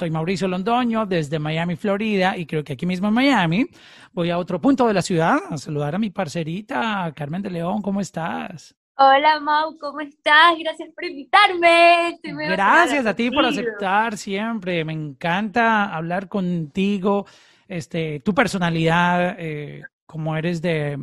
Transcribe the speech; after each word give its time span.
soy 0.00 0.10
Mauricio 0.10 0.48
Londoño 0.48 1.04
desde 1.04 1.38
Miami, 1.38 1.76
Florida, 1.76 2.34
y 2.34 2.46
creo 2.46 2.64
que 2.64 2.72
aquí 2.72 2.86
mismo 2.86 3.08
en 3.08 3.12
Miami 3.12 3.66
voy 4.14 4.30
a 4.30 4.38
otro 4.38 4.58
punto 4.58 4.86
de 4.86 4.94
la 4.94 5.02
ciudad 5.02 5.38
a 5.50 5.58
saludar 5.58 5.94
a 5.94 5.98
mi 5.98 6.08
parcerita 6.08 7.12
Carmen 7.14 7.42
de 7.42 7.50
León. 7.50 7.82
¿Cómo 7.82 8.00
estás? 8.00 8.74
Hola 8.96 9.38
Mau, 9.40 9.76
¿cómo 9.76 10.00
estás? 10.00 10.54
Gracias 10.58 10.88
por 10.94 11.04
invitarme. 11.04 12.18
Gracias 12.22 13.04
a 13.04 13.14
ti 13.14 13.30
por 13.30 13.44
aceptar 13.44 14.16
siempre. 14.16 14.86
Me 14.86 14.94
encanta 14.94 15.94
hablar 15.94 16.30
contigo. 16.30 17.26
Este, 17.68 18.20
tu 18.20 18.34
personalidad, 18.34 19.36
eh, 19.38 19.82
como 20.06 20.34
eres 20.34 20.62
de, 20.62 20.96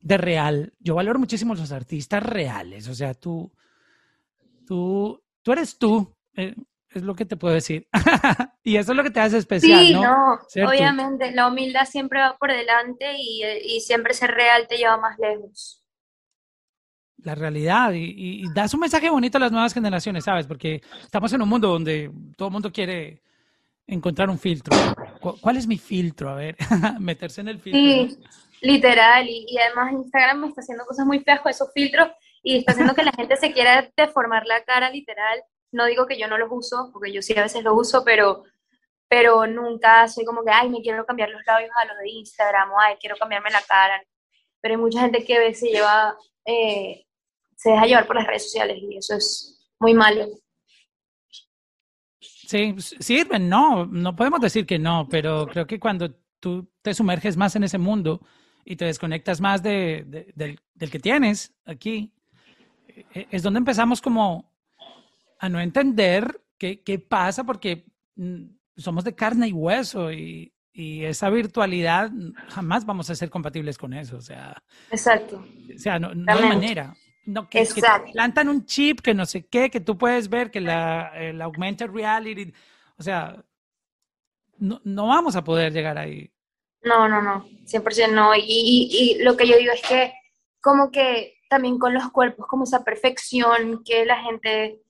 de 0.00 0.18
real. 0.18 0.72
Yo 0.80 0.96
valoro 0.96 1.20
muchísimo 1.20 1.54
los 1.54 1.70
artistas 1.70 2.24
reales. 2.24 2.88
O 2.88 2.94
sea, 2.96 3.14
tú, 3.14 3.52
tú, 4.66 5.22
tú 5.42 5.52
eres 5.52 5.78
tú. 5.78 6.12
Eh, 6.34 6.56
es 6.98 7.04
lo 7.04 7.14
que 7.14 7.24
te 7.24 7.36
puedo 7.36 7.54
decir. 7.54 7.88
y 8.62 8.76
eso 8.76 8.92
es 8.92 8.96
lo 8.96 9.02
que 9.02 9.10
te 9.10 9.20
hace 9.20 9.38
especial, 9.38 9.86
sí, 9.86 9.94
¿no? 9.94 10.38
obviamente, 10.68 11.30
la 11.32 11.48
humildad 11.48 11.86
siempre 11.86 12.20
va 12.20 12.36
por 12.36 12.52
delante 12.52 13.14
y, 13.18 13.42
y, 13.64 13.80
siempre 13.80 14.14
ser 14.14 14.32
real 14.32 14.66
te 14.68 14.76
lleva 14.76 14.96
más 14.96 15.18
lejos. 15.18 15.82
La 17.22 17.34
realidad 17.34 17.92
y, 17.92 18.14
y, 18.16 18.44
das 18.54 18.74
un 18.74 18.80
mensaje 18.80 19.10
bonito 19.10 19.38
a 19.38 19.40
las 19.40 19.52
nuevas 19.52 19.74
generaciones, 19.74 20.24
¿sabes? 20.24 20.46
Porque 20.46 20.82
estamos 21.02 21.32
en 21.32 21.42
un 21.42 21.48
mundo 21.48 21.68
donde 21.68 22.10
todo 22.36 22.48
el 22.48 22.52
mundo 22.52 22.72
quiere 22.72 23.22
encontrar 23.86 24.30
un 24.30 24.38
filtro. 24.38 24.76
¿Cuál 25.40 25.56
es 25.56 25.66
mi 25.66 25.78
filtro? 25.78 26.30
A 26.30 26.34
ver, 26.34 26.56
meterse 27.00 27.40
en 27.40 27.48
el 27.48 27.58
filtro. 27.58 27.80
Sí, 27.80 28.18
literal. 28.60 29.28
Y, 29.28 29.46
y, 29.48 29.58
además 29.58 29.92
Instagram 29.92 30.40
me 30.40 30.48
está 30.48 30.60
haciendo 30.60 30.84
cosas 30.84 31.06
muy 31.06 31.20
feas 31.20 31.40
con 31.40 31.50
esos 31.50 31.72
filtros 31.72 32.08
y 32.42 32.58
está 32.58 32.72
haciendo 32.72 32.94
que 32.94 33.02
la 33.02 33.12
gente 33.12 33.36
se 33.36 33.52
quiera 33.52 33.90
deformar 33.96 34.46
la 34.46 34.62
cara, 34.62 34.90
literal 34.90 35.42
no 35.76 35.86
digo 35.86 36.06
que 36.06 36.18
yo 36.18 36.26
no 36.26 36.38
los 36.38 36.48
uso, 36.50 36.90
porque 36.92 37.12
yo 37.12 37.20
sí 37.20 37.34
a 37.36 37.42
veces 37.42 37.62
los 37.62 37.78
uso, 37.78 38.02
pero, 38.04 38.44
pero 39.08 39.46
nunca 39.46 40.08
soy 40.08 40.24
como 40.24 40.42
que, 40.42 40.50
ay, 40.50 40.70
me 40.70 40.80
quiero 40.80 41.04
cambiar 41.04 41.28
los 41.28 41.42
labios 41.46 41.70
a 41.76 41.84
los 41.84 41.98
de 41.98 42.08
Instagram, 42.08 42.72
o 42.72 42.80
ay, 42.80 42.96
quiero 42.98 43.16
cambiarme 43.16 43.50
la 43.50 43.60
cara. 43.62 44.02
Pero 44.60 44.74
hay 44.74 44.80
mucha 44.80 45.02
gente 45.02 45.22
que 45.22 45.36
a 45.36 45.40
veces 45.40 45.70
lleva, 45.70 46.16
eh, 46.46 47.04
se 47.54 47.70
deja 47.70 47.86
llevar 47.86 48.06
por 48.06 48.16
las 48.16 48.26
redes 48.26 48.44
sociales 48.44 48.78
y 48.80 48.96
eso 48.96 49.14
es 49.16 49.70
muy 49.78 49.92
malo. 49.92 50.26
Sí, 52.20 52.74
sirven, 52.78 53.48
no, 53.48 53.84
no 53.86 54.16
podemos 54.16 54.40
decir 54.40 54.64
que 54.66 54.78
no, 54.78 55.06
pero 55.10 55.46
creo 55.46 55.66
que 55.66 55.78
cuando 55.78 56.14
tú 56.40 56.66
te 56.80 56.94
sumerges 56.94 57.36
más 57.36 57.54
en 57.54 57.64
ese 57.64 57.76
mundo 57.76 58.20
y 58.64 58.76
te 58.76 58.86
desconectas 58.86 59.40
más 59.40 59.62
de, 59.62 60.32
del, 60.34 60.58
del 60.74 60.90
que 60.90 61.00
tienes 61.00 61.52
aquí, 61.66 62.12
e, 62.88 63.26
es 63.30 63.42
donde 63.42 63.58
empezamos 63.58 64.00
como 64.00 64.55
a 65.38 65.48
no 65.48 65.60
entender 65.60 66.40
qué, 66.58 66.82
qué 66.82 66.98
pasa 66.98 67.44
porque 67.44 67.86
mm, 68.16 68.44
somos 68.76 69.04
de 69.04 69.14
carne 69.14 69.48
y 69.48 69.52
hueso 69.52 70.12
y, 70.12 70.52
y, 70.72 71.04
esa 71.04 71.30
virtualidad 71.30 72.10
jamás 72.48 72.84
vamos 72.84 73.10
a 73.10 73.14
ser 73.14 73.30
compatibles 73.30 73.78
con 73.78 73.92
eso. 73.92 74.16
O 74.16 74.20
sea, 74.20 74.62
Exacto. 74.90 75.44
O 75.74 75.78
sea, 75.78 75.98
no, 75.98 76.14
no 76.14 76.32
hay 76.32 76.48
manera. 76.48 76.94
No, 77.24 77.48
que, 77.48 77.66
que, 77.66 77.82
plantan 78.12 78.48
un 78.48 78.64
chip 78.66 79.00
que 79.00 79.12
no 79.12 79.26
sé 79.26 79.46
qué, 79.46 79.68
que 79.68 79.80
tú 79.80 79.98
puedes 79.98 80.28
ver, 80.28 80.50
que 80.50 80.60
la, 80.60 81.10
el 81.16 81.42
augmented 81.42 81.90
reality, 81.90 82.52
o 82.96 83.02
sea, 83.02 83.44
no, 84.58 84.80
no 84.84 85.08
vamos 85.08 85.34
a 85.34 85.42
poder 85.42 85.72
llegar 85.72 85.98
ahí. 85.98 86.30
No, 86.82 87.08
no, 87.08 87.20
no, 87.20 87.44
100% 87.64 88.12
no. 88.12 88.32
Y, 88.36 88.44
y, 88.46 89.18
y 89.18 89.24
lo 89.24 89.36
que 89.36 89.48
yo 89.48 89.56
digo 89.58 89.72
es 89.72 89.82
que 89.82 90.12
como 90.60 90.92
que 90.92 91.36
también 91.48 91.78
con 91.78 91.94
los 91.94 92.10
cuerpos, 92.10 92.46
como 92.46 92.64
esa 92.64 92.84
perfección 92.84 93.82
que 93.84 94.04
la 94.04 94.22
gente 94.22 94.80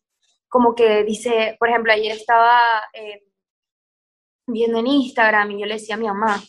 como 0.49 0.75
que 0.75 1.05
dice, 1.05 1.57
por 1.59 1.69
ejemplo, 1.69 1.93
ayer 1.93 2.13
estaba 2.13 2.83
eh, 2.93 3.23
viendo 4.47 4.79
en 4.79 4.87
Instagram 4.87 5.51
y 5.51 5.61
yo 5.61 5.67
le 5.67 5.75
decía 5.75 5.97
a 5.97 5.99
mi 5.99 6.07
mamá, 6.07 6.43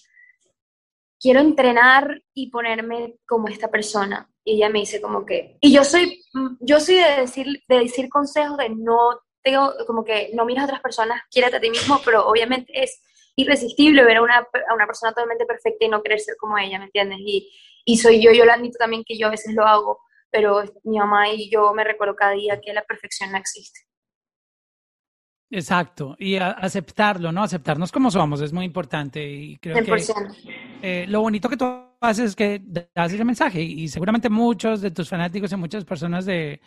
quiero 1.20 1.40
entrenar 1.40 2.22
y 2.34 2.50
ponerme 2.50 3.16
como 3.26 3.48
esta 3.48 3.70
persona. 3.70 4.30
Y 4.44 4.56
ella 4.56 4.70
me 4.70 4.80
dice 4.80 5.02
como 5.02 5.26
que, 5.26 5.58
y 5.60 5.74
yo 5.74 5.84
soy, 5.84 6.24
yo 6.62 6.80
soy 6.80 6.96
de 6.96 7.22
decir, 7.22 7.48
de 7.68 7.80
decir 7.80 8.08
consejos 8.10 8.58
de 8.58 8.70
no, 8.70 9.20
tengo, 9.44 9.74
como 9.86 10.04
que 10.04 10.32
no 10.34 10.46
miras 10.46 10.64
a 10.64 10.66
otras 10.68 10.82
personas, 10.82 11.22
quiérate 11.30 11.58
a 11.58 11.60
ti 11.60 11.70
mismo, 11.70 12.00
pero 12.06 12.28
obviamente 12.28 12.72
es 12.82 13.02
irresistible 13.36 14.04
ver 14.04 14.18
a 14.18 14.22
una, 14.22 14.48
a 14.70 14.74
una 14.74 14.88
persona 14.88 15.12
totalmente 15.12 15.46
perfecta 15.46 15.86
y 15.86 15.90
no 15.90 16.02
querer 16.02 16.20
ser 16.20 16.36
como 16.38 16.58
ella, 16.58 16.80
¿me 16.80 16.86
entiendes? 16.86 17.20
Y, 17.22 17.52
y 17.86 17.98
soy 17.98 18.22
yo, 18.22 18.32
yo 18.32 18.46
lo 18.46 18.54
admito 18.54 18.78
también 18.78 19.04
que 19.06 19.18
yo 19.18 19.28
a 19.28 19.32
veces 19.32 19.54
lo 19.54 19.66
hago, 19.66 20.00
pero 20.32 20.64
mi 20.84 20.98
mamá 20.98 21.30
y 21.30 21.50
yo 21.50 21.74
me 21.74 21.84
recuerdo 21.84 22.16
cada 22.16 22.34
día 22.34 22.60
que 22.62 22.74
la 22.74 22.84
perfección 22.84 23.32
no 23.32 23.38
existe. 23.38 23.82
Exacto, 25.50 26.16
y 26.20 26.36
aceptarlo, 26.36 27.32
¿no? 27.32 27.42
Aceptarnos 27.42 27.92
como 27.92 28.12
somos 28.12 28.42
es 28.42 28.52
muy 28.52 28.66
importante 28.66 29.26
y 29.26 29.58
creo 29.58 29.82
que 29.82 30.04
eh, 30.82 31.06
lo 31.08 31.22
bonito 31.22 31.48
que 31.48 31.56
tú 31.56 31.66
haces 32.02 32.32
es 32.32 32.36
que 32.36 32.62
das 32.94 33.14
ese 33.14 33.24
mensaje 33.24 33.62
y 33.62 33.88
seguramente 33.88 34.30
muchos 34.30 34.82
de 34.82 34.92
tus 34.92 35.08
fanáticos 35.08 35.52
y 35.54 35.56
muchas 35.56 35.86
personas 35.86 36.26
de, 36.26 36.60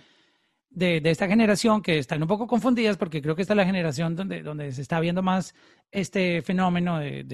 de, 0.70 1.02
esta 1.04 1.26
generación 1.26 1.82
que 1.82 1.98
están 1.98 2.22
un 2.22 2.28
poco 2.28 2.46
confundidas 2.46 2.96
porque 2.96 3.20
creo 3.20 3.34
que 3.34 3.42
esta 3.42 3.54
es 3.54 3.58
la 3.58 3.66
generación 3.66 4.16
donde, 4.16 4.42
donde 4.42 4.72
se 4.72 4.82
está 4.82 5.00
viendo 5.00 5.22
más 5.22 5.54
este 5.90 6.40
fenómeno 6.42 7.00
de, 7.00 7.24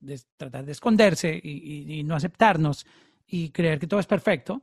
de, 0.00 0.20
tratar 0.36 0.64
de 0.64 0.72
esconderse 0.72 1.38
y, 1.42 1.98
y, 2.00 2.02
no 2.02 2.16
aceptarnos 2.16 2.86
y 3.26 3.50
creer 3.50 3.78
que 3.78 3.86
todo 3.86 4.00
es 4.00 4.06
perfecto. 4.06 4.62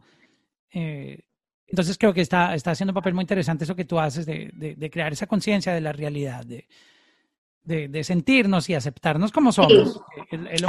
Eh, 0.71 1.19
entonces 1.67 1.97
creo 1.97 2.13
que 2.13 2.21
está, 2.21 2.53
está 2.53 2.71
haciendo 2.71 2.91
un 2.91 2.95
papel 2.95 3.13
muy 3.13 3.23
interesante 3.23 3.63
eso 3.63 3.75
que 3.75 3.85
tú 3.85 3.99
haces 3.99 4.25
de, 4.25 4.51
de, 4.53 4.89
crear 4.89 5.11
esa 5.11 5.27
conciencia 5.27 5.73
de 5.73 5.81
la 5.81 5.91
realidad, 5.91 6.45
de, 6.45 6.67
de, 7.63 8.03
sentirnos 8.03 8.69
y 8.69 8.75
aceptarnos 8.75 9.31
como 9.31 9.51
somos. 9.51 10.01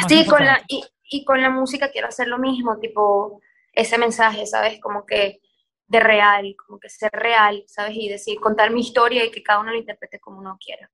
Sí, 0.08 0.26
con 0.26 0.44
la, 0.44 0.62
y, 0.68 0.82
y, 1.10 1.24
con 1.24 1.42
la 1.42 1.50
música 1.50 1.90
quiero 1.90 2.08
hacer 2.08 2.28
lo 2.28 2.38
mismo, 2.38 2.78
tipo 2.78 3.40
ese 3.72 3.98
mensaje, 3.98 4.46
¿sabes? 4.46 4.80
Como 4.80 5.04
que 5.04 5.40
de 5.86 6.00
real, 6.00 6.56
como 6.56 6.78
que 6.78 6.88
ser 6.88 7.10
real, 7.12 7.62
¿sabes? 7.66 7.94
Y 7.96 8.08
decir, 8.08 8.40
contar 8.40 8.72
mi 8.72 8.80
historia 8.80 9.24
y 9.24 9.30
que 9.30 9.42
cada 9.42 9.60
uno 9.60 9.72
lo 9.72 9.78
interprete 9.78 10.18
como 10.18 10.38
uno 10.38 10.58
quiera. 10.58 10.90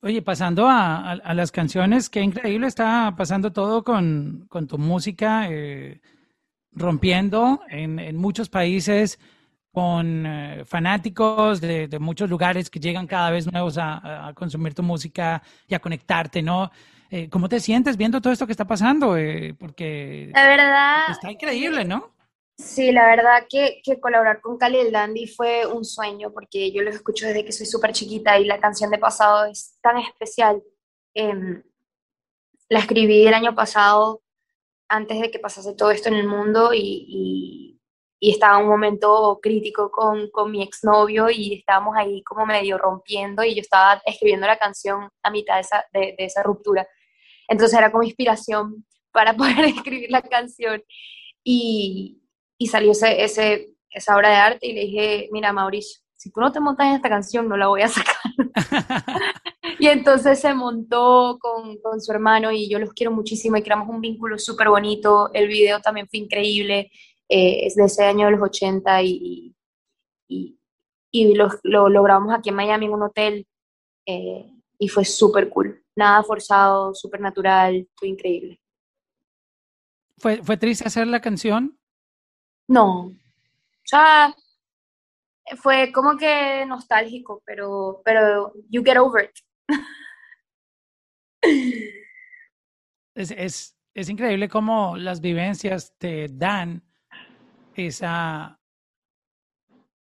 Oye, 0.00 0.22
pasando 0.22 0.66
a, 0.68 1.12
a, 1.12 1.34
las 1.34 1.50
canciones, 1.50 2.08
qué 2.08 2.20
increíble 2.20 2.68
está 2.68 3.14
pasando 3.16 3.52
todo 3.52 3.82
con, 3.82 4.46
con 4.48 4.68
tu 4.68 4.78
música. 4.78 5.48
Eh, 5.50 6.00
rompiendo 6.78 7.60
en, 7.68 7.98
en 7.98 8.16
muchos 8.16 8.48
países 8.48 9.18
con 9.72 10.26
eh, 10.26 10.64
fanáticos 10.64 11.60
de, 11.60 11.88
de, 11.88 11.98
muchos 11.98 12.28
lugares 12.28 12.70
que 12.70 12.80
llegan 12.80 13.06
cada 13.06 13.30
vez 13.30 13.50
nuevos 13.50 13.78
a, 13.78 14.28
a 14.28 14.34
consumir 14.34 14.74
tu 14.74 14.82
música 14.82 15.42
y 15.66 15.74
a 15.74 15.78
conectarte, 15.78 16.42
¿no? 16.42 16.70
Eh, 17.10 17.28
¿Cómo 17.30 17.48
te 17.48 17.60
sientes 17.60 17.96
viendo 17.96 18.20
todo 18.20 18.32
esto 18.32 18.46
que 18.46 18.52
está 18.52 18.66
pasando? 18.66 19.16
Eh, 19.16 19.54
porque 19.58 20.30
la 20.34 20.46
verdad 20.46 21.10
está 21.10 21.30
increíble, 21.30 21.84
¿no? 21.84 22.14
Sí, 22.58 22.92
la 22.92 23.06
verdad 23.06 23.46
que, 23.48 23.80
que 23.84 24.00
colaborar 24.00 24.40
con 24.40 24.58
Cali 24.58 24.78
el 24.78 24.90
Dandy 24.92 25.26
fue 25.26 25.64
un 25.64 25.84
sueño 25.84 26.32
porque 26.32 26.72
yo 26.72 26.82
los 26.82 26.96
escucho 26.96 27.26
desde 27.26 27.44
que 27.44 27.52
soy 27.52 27.66
súper 27.66 27.92
chiquita 27.92 28.38
y 28.38 28.44
la 28.44 28.58
canción 28.58 28.90
de 28.90 28.98
pasado 28.98 29.46
es 29.46 29.78
tan 29.80 29.96
especial. 29.98 30.62
Eh, 31.14 31.62
la 32.68 32.80
escribí 32.80 33.26
el 33.26 33.34
año 33.34 33.54
pasado 33.54 34.22
antes 34.88 35.20
de 35.20 35.30
que 35.30 35.38
pasase 35.38 35.74
todo 35.74 35.90
esto 35.90 36.08
en 36.08 36.14
el 36.14 36.26
mundo 36.26 36.72
y, 36.72 37.78
y, 38.20 38.30
estaba 38.30 38.58
en 38.58 38.64
un 38.64 38.70
momento 38.70 39.38
crítico 39.40 39.92
con, 39.92 40.28
con 40.30 40.50
mi 40.50 40.62
exnovio 40.62 41.30
y 41.30 41.54
estábamos 41.54 41.94
ahí 41.96 42.22
como 42.24 42.44
medio 42.46 42.76
rompiendo 42.76 43.44
y 43.44 43.54
yo 43.54 43.60
estaba 43.60 44.02
escribiendo 44.04 44.46
la 44.46 44.58
canción 44.58 45.08
a 45.22 45.30
mitad 45.30 45.54
de 45.54 45.60
esa, 45.60 45.84
de, 45.92 46.14
de 46.18 46.24
esa 46.24 46.42
ruptura. 46.42 46.86
Entonces 47.46 47.78
era 47.78 47.92
como 47.92 48.02
inspiración 48.02 48.84
para 49.12 49.34
poder 49.34 49.64
escribir 49.66 50.10
la 50.10 50.22
canción 50.22 50.82
y, 51.44 52.20
y 52.58 52.66
salió 52.66 52.92
ese, 52.92 53.22
ese, 53.22 53.70
esa 53.90 54.16
obra 54.16 54.30
de 54.30 54.36
arte 54.36 54.66
y 54.66 54.72
le 54.72 54.80
dije, 54.80 55.28
mira 55.30 55.52
Mauricio, 55.52 56.00
si 56.16 56.32
tú 56.32 56.40
no 56.40 56.50
te 56.50 56.60
montas 56.60 56.88
en 56.88 56.94
esta 56.94 57.08
canción 57.08 57.48
no 57.48 57.56
la 57.56 57.68
voy 57.68 57.82
a 57.82 57.88
sacar. 57.88 58.16
Y 59.78 59.86
entonces 59.86 60.40
se 60.40 60.52
montó 60.54 61.38
con, 61.40 61.78
con, 61.78 62.00
su 62.00 62.10
hermano 62.12 62.50
y 62.50 62.68
yo 62.68 62.78
los 62.78 62.92
quiero 62.92 63.12
muchísimo 63.12 63.56
y 63.56 63.62
creamos 63.62 63.88
un 63.88 64.00
vínculo 64.00 64.38
súper 64.38 64.68
bonito. 64.68 65.30
El 65.32 65.46
video 65.46 65.80
también 65.80 66.08
fue 66.08 66.18
increíble, 66.18 66.90
eh, 67.28 67.66
es 67.66 67.76
de 67.76 67.84
ese 67.84 68.04
año 68.04 68.26
de 68.26 68.32
los 68.32 68.42
80 68.42 69.02
y, 69.02 69.54
y, 70.28 70.58
y 71.12 71.34
lo, 71.34 71.48
lo, 71.62 71.88
lo, 71.88 72.02
grabamos 72.02 72.34
aquí 72.34 72.48
en 72.48 72.56
Miami 72.56 72.86
en 72.86 72.92
un 72.92 73.02
hotel 73.04 73.46
eh, 74.04 74.50
y 74.78 74.88
fue 74.88 75.04
súper 75.04 75.48
cool. 75.48 75.84
Nada 75.94 76.22
forzado, 76.24 76.94
súper 76.94 77.20
natural, 77.20 77.88
fue 77.94 78.08
increíble. 78.08 78.60
¿Fue, 80.18 80.42
¿Fue 80.42 80.56
triste 80.56 80.86
hacer 80.86 81.06
la 81.06 81.20
canción? 81.20 81.78
No. 82.66 83.06
O 83.06 83.14
sea, 83.84 84.34
fue 85.56 85.92
como 85.92 86.16
que 86.16 86.66
nostálgico, 86.66 87.42
pero, 87.46 88.02
pero 88.04 88.52
you 88.68 88.82
get 88.84 88.96
over 88.96 89.24
it. 89.24 89.47
Es, 93.14 93.30
es, 93.32 93.76
es, 93.94 94.08
increíble 94.08 94.48
cómo 94.48 94.96
las 94.96 95.20
vivencias 95.20 95.92
te 95.98 96.28
dan 96.28 96.84
esa 97.74 98.60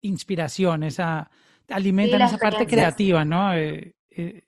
inspiración, 0.01 0.84
esa 0.84 1.31
alimentan 1.69 2.22
esa 2.22 2.38
parte 2.38 2.68
creativa, 2.68 3.24
¿no? 3.24 3.54
Eh, 3.54 3.96
eh, 4.10 4.44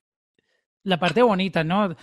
la 0.83 0.99
parte 0.99 1.21
bonita, 1.21 1.63
¿no? 1.63 1.95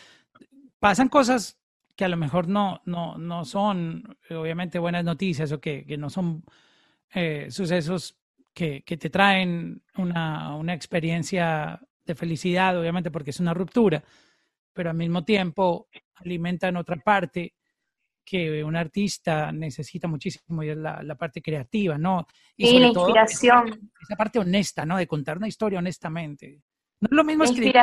Pasan 0.79 1.09
cosas 1.09 1.59
que 1.97 2.05
a 2.05 2.09
lo 2.09 2.17
mejor 2.17 2.47
no, 2.47 2.81
no, 2.85 3.19
no 3.19 3.45
son, 3.45 4.17
obviamente, 4.31 4.79
buenas 4.79 5.05
noticias 5.05 5.51
o 5.51 5.61
que, 5.61 5.85
que 5.85 5.97
no 5.97 6.11
son 6.11 6.45
eh, 7.13 7.49
sucesos 7.51 8.17
que, 8.55 8.83
que, 8.83 8.97
te 8.97 9.11
traen 9.11 9.83
una, 9.97 10.55
una 10.55 10.75
experiencia 10.75 11.81
de 12.13 12.17
felicidad, 12.17 12.79
obviamente, 12.79 13.11
porque 13.11 13.31
es 13.31 13.41
una 13.41 13.55
ruptura, 13.55 14.03
pero 14.73 14.91
al 14.91 14.97
mismo 14.97 15.25
tiempo 15.25 15.89
alimentan 16.17 16.77
otra 16.77 16.97
parte 16.97 17.55
que 18.25 18.63
un 18.63 18.77
artista 18.77 19.51
necesita 19.53 20.07
muchísimo 20.07 20.63
y 20.63 20.69
es 20.69 20.77
la, 20.77 21.03
la 21.03 21.15
parte 21.15 21.41
creativa, 21.41 21.97
¿no? 21.97 22.27
Y, 22.57 22.79
la 22.79 22.89
inspiración. 22.89 23.91
esa, 24.03 24.17
parte 24.17 24.39
honesta, 24.39 24.85
¿no? 24.85 24.99
De 24.99 25.07
contar 25.07 25.39
una 25.39 25.49
historia 25.49 25.79
honestamente. 25.79 26.61
No 27.01 27.09
es 27.11 27.17
lo 27.17 27.25
mismo 27.25 27.45
escribir, 27.45 27.77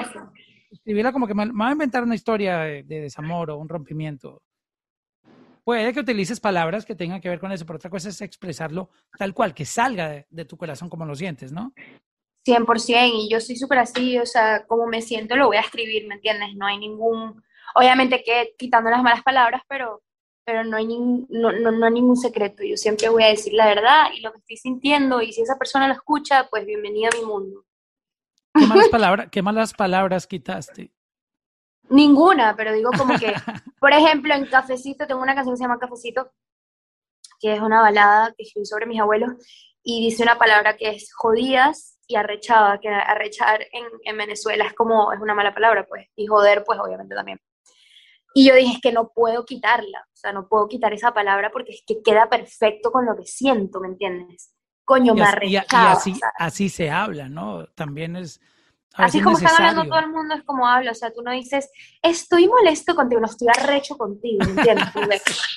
escribirla 0.69 1.11
como 1.11 1.25
que 1.25 1.33
me, 1.33 1.47
va 1.47 1.69
a 1.69 1.71
inventar 1.71 2.03
una 2.03 2.13
historia 2.13 2.59
de, 2.59 2.83
desamor 2.83 3.49
o 3.49 3.57
un 3.57 3.67
rompimiento. 3.67 4.43
Puede 5.63 5.91
que 5.93 6.01
utilices 6.01 6.39
palabras 6.39 6.85
que 6.85 6.93
tengan 6.93 7.19
que 7.19 7.29
ver 7.29 7.39
con 7.39 7.51
eso, 7.51 7.65
pero 7.65 7.77
otra 7.77 7.89
cosa 7.89 8.09
es 8.09 8.21
expresarlo 8.21 8.91
tal 9.17 9.33
cual, 9.33 9.55
que 9.55 9.65
salga 9.65 10.09
de, 10.09 10.27
de 10.29 10.45
tu 10.45 10.57
corazón 10.57 10.89
como 10.89 11.05
lo 11.05 11.15
sientes, 11.15 11.51
¿no? 11.51 11.73
100%, 12.45 13.11
y 13.13 13.29
yo 13.29 13.41
soy 13.41 13.55
súper 13.55 13.79
así, 13.79 14.17
o 14.19 14.25
sea, 14.25 14.65
como 14.67 14.85
me 14.87 15.01
siento 15.01 15.35
lo 15.35 15.47
voy 15.47 15.57
a 15.57 15.61
escribir, 15.61 16.07
¿me 16.07 16.15
entiendes? 16.15 16.55
No 16.55 16.67
hay 16.67 16.77
ningún, 16.77 17.43
obviamente 17.73 18.23
que 18.23 18.53
quitando 18.57 18.89
las 18.89 19.01
malas 19.01 19.23
palabras, 19.23 19.61
pero 19.67 20.01
pero 20.45 20.63
no 20.63 20.77
hay, 20.77 20.85
no, 20.85 21.51
no, 21.51 21.89
ningún 21.89 22.15
secreto. 22.15 22.63
Yo 22.63 22.77
siempre 22.77 23.09
voy 23.09 23.23
a 23.23 23.29
decir 23.29 23.53
la 23.53 23.65
verdad 23.65 24.05
y 24.15 24.21
lo 24.21 24.31
que 24.31 24.37
estoy 24.37 24.57
sintiendo, 24.57 25.21
y 25.21 25.33
si 25.33 25.41
esa 25.41 25.57
persona 25.57 25.87
lo 25.87 25.93
escucha, 25.95 26.47
pues 26.49 26.65
bienvenida 26.65 27.09
a 27.11 27.17
mi 27.17 27.25
mundo. 27.25 27.65
¿Qué 28.53 28.67
malas, 28.67 28.87
palabras, 28.91 29.27
¿Qué 29.31 29.41
malas 29.41 29.73
palabras 29.73 30.27
quitaste? 30.27 30.91
Ninguna, 31.89 32.55
pero 32.55 32.73
digo 32.73 32.91
como 32.95 33.17
que, 33.17 33.33
por 33.79 33.91
ejemplo, 33.91 34.35
en 34.35 34.45
Cafecito, 34.45 35.07
tengo 35.07 35.21
una 35.21 35.33
canción 35.33 35.55
que 35.55 35.57
se 35.57 35.63
llama 35.63 35.79
Cafecito, 35.79 36.31
que 37.39 37.53
es 37.53 37.61
una 37.61 37.81
balada 37.81 38.33
que 38.37 38.43
escribí 38.43 38.65
sobre 38.65 38.85
mis 38.85 38.99
abuelos, 38.99 39.31
y 39.83 40.05
dice 40.05 40.23
una 40.23 40.37
palabra 40.37 40.75
que 40.77 40.89
es 40.89 41.13
jodidas 41.13 41.99
y 42.07 42.15
arrechada, 42.15 42.79
que 42.79 42.89
arrechar 42.89 43.61
en, 43.71 43.85
en 44.03 44.17
Venezuela 44.17 44.65
es 44.65 44.73
como, 44.73 45.13
es 45.13 45.19
una 45.19 45.35
mala 45.35 45.53
palabra, 45.53 45.85
pues, 45.87 46.07
y 46.15 46.25
joder, 46.25 46.63
pues 46.65 46.79
obviamente 46.79 47.15
también. 47.15 47.39
Y 48.33 48.47
yo 48.47 48.55
dije, 48.55 48.73
es 48.73 48.81
que 48.81 48.91
no 48.91 49.11
puedo 49.13 49.45
quitarla, 49.45 49.99
o 50.07 50.17
sea, 50.17 50.33
no 50.33 50.47
puedo 50.47 50.67
quitar 50.67 50.91
esa 50.93 51.13
palabra 51.13 51.51
porque 51.51 51.71
es 51.71 51.83
que 51.87 52.01
queda 52.01 52.29
perfecto 52.29 52.91
con 52.91 53.05
lo 53.05 53.15
que 53.15 53.25
siento, 53.25 53.79
¿me 53.79 53.87
entiendes? 53.87 54.53
Coño, 54.83 55.15
me 55.15 55.23
y, 55.43 55.53
y 55.53 55.57
así, 55.71 56.13
así 56.37 56.69
se 56.69 56.91
habla, 56.91 57.29
¿no? 57.29 57.65
También 57.67 58.15
es... 58.15 58.41
Así 58.97 59.21
como 59.21 59.37
está 59.37 59.49
hablando 59.55 59.85
todo 59.85 59.99
el 59.99 60.09
mundo 60.09 60.35
es 60.35 60.43
como 60.43 60.67
habla, 60.67 60.91
o 60.91 60.95
sea, 60.95 61.11
tú 61.11 61.21
no 61.21 61.31
dices, 61.31 61.69
estoy 62.01 62.47
molesto 62.47 62.95
contigo, 62.95 63.21
no 63.21 63.27
estoy 63.27 63.47
arrecho 63.49 63.97
contigo, 63.97 64.45
¿me 64.45 64.61
entiendes? 64.61 64.89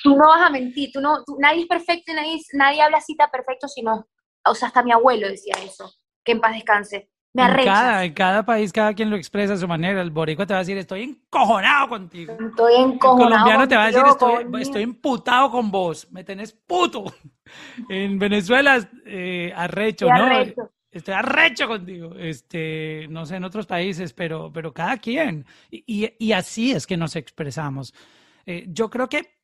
tú 0.03 0.15
no 0.17 0.27
vas 0.27 0.47
a 0.47 0.49
mentir, 0.49 0.91
tú 0.91 1.01
no, 1.01 1.23
nadie 1.39 1.61
es 1.61 1.67
perfecto, 1.67 2.13
nadie, 2.13 2.39
nadie 2.53 2.81
habla 2.81 2.99
tan 3.17 3.29
perfecto, 3.31 3.67
sino, 3.67 4.07
o 4.45 4.55
sea, 4.55 4.67
hasta 4.67 4.83
mi 4.83 4.91
abuelo 4.91 5.27
decía 5.27 5.55
eso, 5.63 5.91
que 6.23 6.33
en 6.33 6.41
paz 6.41 6.53
descanse. 6.53 7.09
Me 7.31 7.43
en 7.43 7.63
cada, 7.63 8.05
en 8.05 8.13
cada 8.13 8.43
país, 8.43 8.73
cada 8.73 8.91
quien 8.93 9.11
lo 9.11 9.15
expresa 9.15 9.53
a 9.53 9.57
su 9.57 9.67
manera. 9.67 10.01
El 10.01 10.09
boricua 10.09 10.47
te 10.47 10.53
va 10.53 10.59
a 10.59 10.61
decir, 10.63 10.75
estoy 10.79 11.03
encojonado 11.03 11.87
contigo. 11.87 12.33
Estoy 12.33 12.73
encojonado. 12.73 13.23
El 13.23 13.29
colombiano 13.29 13.67
te 13.67 13.75
va 13.75 13.83
a 13.83 13.87
decir, 13.87 14.03
estoy, 14.07 14.61
estoy 14.61 14.81
emputado 14.81 15.51
con 15.51 15.69
vos. 15.69 16.07
Me 16.11 16.23
tenés 16.23 16.53
puto. 16.53 17.05
En 17.89 18.19
Venezuela, 18.19 18.77
eh, 19.07 19.51
arrecho, 19.55 20.07
¿no? 20.07 20.27
Estoy 20.91 21.13
arrecho 21.13 21.67
contigo. 21.67 22.15
Este, 22.15 23.07
no 23.09 23.25
sé, 23.25 23.35
en 23.35 23.43
otros 23.43 23.67
países, 23.67 24.13
pero, 24.13 24.51
pero 24.51 24.73
cada 24.73 24.97
quien. 24.97 25.45
Y, 25.69 26.13
y, 26.17 26.31
así 26.31 26.71
es 26.71 26.87
que 26.87 26.97
nos 26.97 27.15
expresamos. 27.15 27.93
Eh, 28.45 28.65
yo 28.69 28.89
creo 28.89 29.07
que 29.07 29.37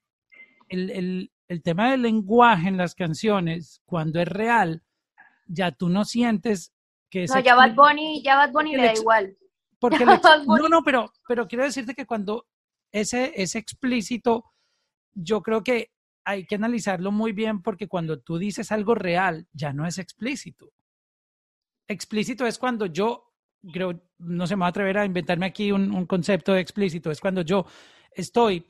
el, 0.69 0.89
el, 0.89 1.31
el 1.47 1.62
tema 1.62 1.92
del 1.92 2.01
lenguaje 2.01 2.68
en 2.68 2.77
las 2.77 2.95
canciones, 2.95 3.81
cuando 3.86 4.19
es 4.19 4.27
real, 4.27 4.83
ya 5.47 5.71
tú 5.71 5.89
no 5.89 6.06
sientes 6.06 6.75
no, 7.24 7.39
ya 7.39 7.56
Bad 7.56 7.75
Bunny, 7.75 8.21
ya 8.21 8.36
Bad 8.36 8.51
Bunny 8.51 8.75
le 8.75 8.86
da 8.86 8.94
igual. 8.94 9.38
Porque 9.80 10.06
no, 10.48 10.69
no, 10.69 10.83
pero, 10.83 11.12
pero 11.27 11.48
quiero 11.48 11.63
decirte 11.63 11.94
que 11.94 12.06
cuando 12.06 12.48
ese 12.91 13.33
es 13.36 13.56
explícito, 13.56 14.45
yo 15.13 15.41
creo 15.41 15.63
que 15.63 15.91
hay 16.25 16.45
que 16.45 16.56
analizarlo 16.56 17.12
muy 17.12 17.31
bien 17.31 17.62
porque 17.62 17.88
cuando 17.88 18.19
tú 18.19 18.38
dices 18.38 18.71
algo 18.71 18.95
real, 18.95 19.48
ya 19.53 19.74
no 19.74 19.86
es 19.86 19.98
explícito. 19.98 20.71
Explícito 21.87 22.45
es 22.47 22.57
cuando 22.57 22.87
yo, 22.87 23.33
creo, 23.71 24.01
no 24.19 24.47
se 24.47 24.55
me 24.55 24.61
va 24.61 24.67
a 24.67 24.69
atrever 24.69 24.97
a 24.97 25.05
inventarme 25.05 25.45
aquí 25.45 25.71
un, 25.71 26.05
concepto 26.05 26.53
de 26.53 26.61
explícito, 26.61 27.11
es 27.11 27.19
cuando 27.19 27.41
yo 27.41 27.65
estoy 28.11 28.65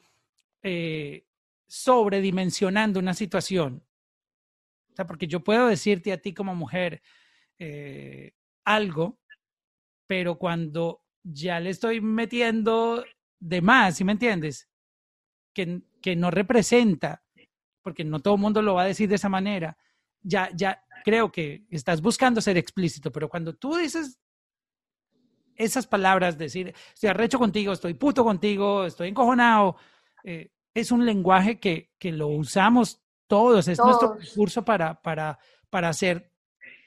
eh, 0.62 1.26
sobredimensionando 1.68 3.00
una 3.00 3.14
situación. 3.14 3.84
O 4.92 4.96
sea, 4.96 5.06
porque 5.06 5.28
yo 5.28 5.44
puedo 5.44 5.68
decirte 5.68 6.12
a 6.12 6.22
ti 6.22 6.34
como 6.34 6.56
mujer, 6.56 7.02
eh, 7.58 8.34
algo, 8.64 9.20
pero 10.08 10.38
cuando 10.38 11.04
ya 11.24 11.60
le 11.60 11.70
estoy 11.70 12.02
metiendo 12.02 13.06
de 13.40 13.62
más, 13.62 13.98
¿sí 13.98 14.04
me 14.04 14.14
entiendes? 14.14 14.70
Que, 15.54 15.82
que 16.02 16.16
no 16.16 16.32
representa, 16.32 17.24
porque 17.82 18.04
no 18.04 18.20
todo 18.20 18.36
el 18.36 18.42
mundo 18.42 18.62
lo 18.62 18.76
va 18.76 18.84
a 18.84 18.88
decir 18.88 19.08
de 19.08 19.16
esa 19.16 19.30
manera, 19.30 19.78
ya, 20.22 20.50
ya 20.56 20.85
creo 21.06 21.32
que 21.32 21.68
estás 21.70 22.02
buscando 22.02 22.42
ser 22.42 22.58
explícito, 22.58 23.12
pero 23.12 23.30
cuando 23.30 23.54
tú 23.54 23.76
dices 23.76 24.20
esas 25.56 25.86
palabras, 25.86 26.36
decir, 26.36 26.74
estoy 26.94 27.10
arrecho 27.10 27.38
contigo, 27.38 27.72
estoy 27.74 27.94
puto 27.94 28.24
contigo, 28.24 28.86
estoy 28.86 29.10
encojonado, 29.10 29.78
eh, 30.24 30.50
es 30.74 30.92
un 30.92 31.06
lenguaje 31.06 31.60
que, 31.60 31.92
que 32.00 32.12
lo 32.12 32.30
usamos 32.30 33.04
todos, 33.28 33.68
es 33.68 33.78
nuestro 33.78 34.16
recurso 34.16 34.66
para, 34.66 35.00
para, 35.00 35.38
para 35.70 35.90
hacer 35.90 36.32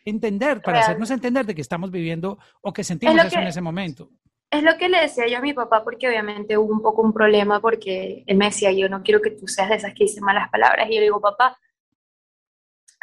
entender, 0.05 0.61
para 0.63 0.81
hacernos 0.81 1.13
entender 1.13 1.47
de 1.47 1.55
que 1.55 1.63
estamos 1.63 1.93
viviendo 1.93 2.39
o 2.61 2.73
que 2.73 2.83
sentimos 2.83 3.25
eso 3.25 3.39
en 3.39 3.47
ese 3.47 3.61
momento. 3.61 4.11
Es 4.51 4.65
lo 4.65 4.77
que 4.79 4.89
le 4.89 5.01
decía 5.01 5.29
yo 5.29 5.39
a 5.39 5.43
mi 5.43 5.55
papá, 5.55 5.85
porque 5.85 6.09
obviamente 6.09 6.59
hubo 6.59 6.73
un 6.73 6.83
poco 6.83 7.03
un 7.03 7.13
problema, 7.13 7.61
porque 7.61 8.25
él 8.27 8.37
me 8.37 8.47
decía, 8.47 8.73
yo 8.73 8.89
no 8.89 9.03
quiero 9.03 9.21
que 9.23 9.31
tú 9.31 9.47
seas 9.47 9.69
de 9.69 9.77
esas 9.77 9.95
que 9.95 10.05
dicen 10.05 10.25
malas 10.25 10.51
palabras. 10.51 10.89
Y 10.89 10.95
yo 10.95 11.01
le 11.01 11.07
digo, 11.07 11.21
papá, 11.21 11.57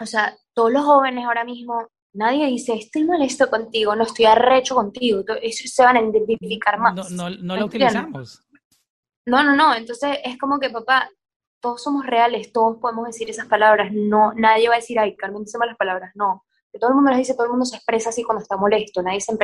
o 0.01 0.05
sea, 0.05 0.35
todos 0.55 0.71
los 0.71 0.83
jóvenes 0.83 1.25
ahora 1.25 1.43
mismo, 1.43 1.87
nadie 2.13 2.47
dice, 2.47 2.73
estoy 2.73 3.03
molesto 3.03 3.49
contigo, 3.49 3.95
no 3.95 4.03
estoy 4.03 4.25
arrecho 4.25 4.73
contigo, 4.73 5.23
eso 5.41 5.67
se 5.67 5.83
van 5.83 5.97
a 5.97 6.01
identificar 6.01 6.79
más. 6.79 7.11
No, 7.11 7.29
no, 7.29 7.37
no 7.37 7.57
lo 7.57 7.65
utilizamos. 7.65 8.41
No, 9.27 9.43
no, 9.43 9.55
no, 9.55 9.75
entonces 9.75 10.17
es 10.23 10.37
como 10.37 10.59
que, 10.59 10.69
papá, 10.69 11.09
todos 11.59 11.83
somos 11.83 12.05
reales, 12.05 12.51
todos 12.51 12.77
podemos 12.77 13.07
decir 13.07 13.29
esas 13.29 13.47
palabras, 13.47 13.91
no, 13.91 14.33
nadie 14.33 14.69
va 14.69 14.75
a 14.75 14.77
decir, 14.77 14.97
ay, 14.97 15.15
Carmen 15.15 15.43
dice 15.43 15.57
malas 15.57 15.77
palabras, 15.77 16.11
no, 16.15 16.45
todo 16.79 16.89
el 16.89 16.95
mundo 16.95 17.11
las 17.11 17.19
dice, 17.19 17.33
todo 17.33 17.45
el 17.45 17.51
mundo 17.51 17.65
se 17.65 17.77
expresa 17.77 18.09
así 18.09 18.23
cuando 18.23 18.41
está 18.41 18.57
molesto, 18.57 19.01
nadie 19.01 19.21
se, 19.21 19.35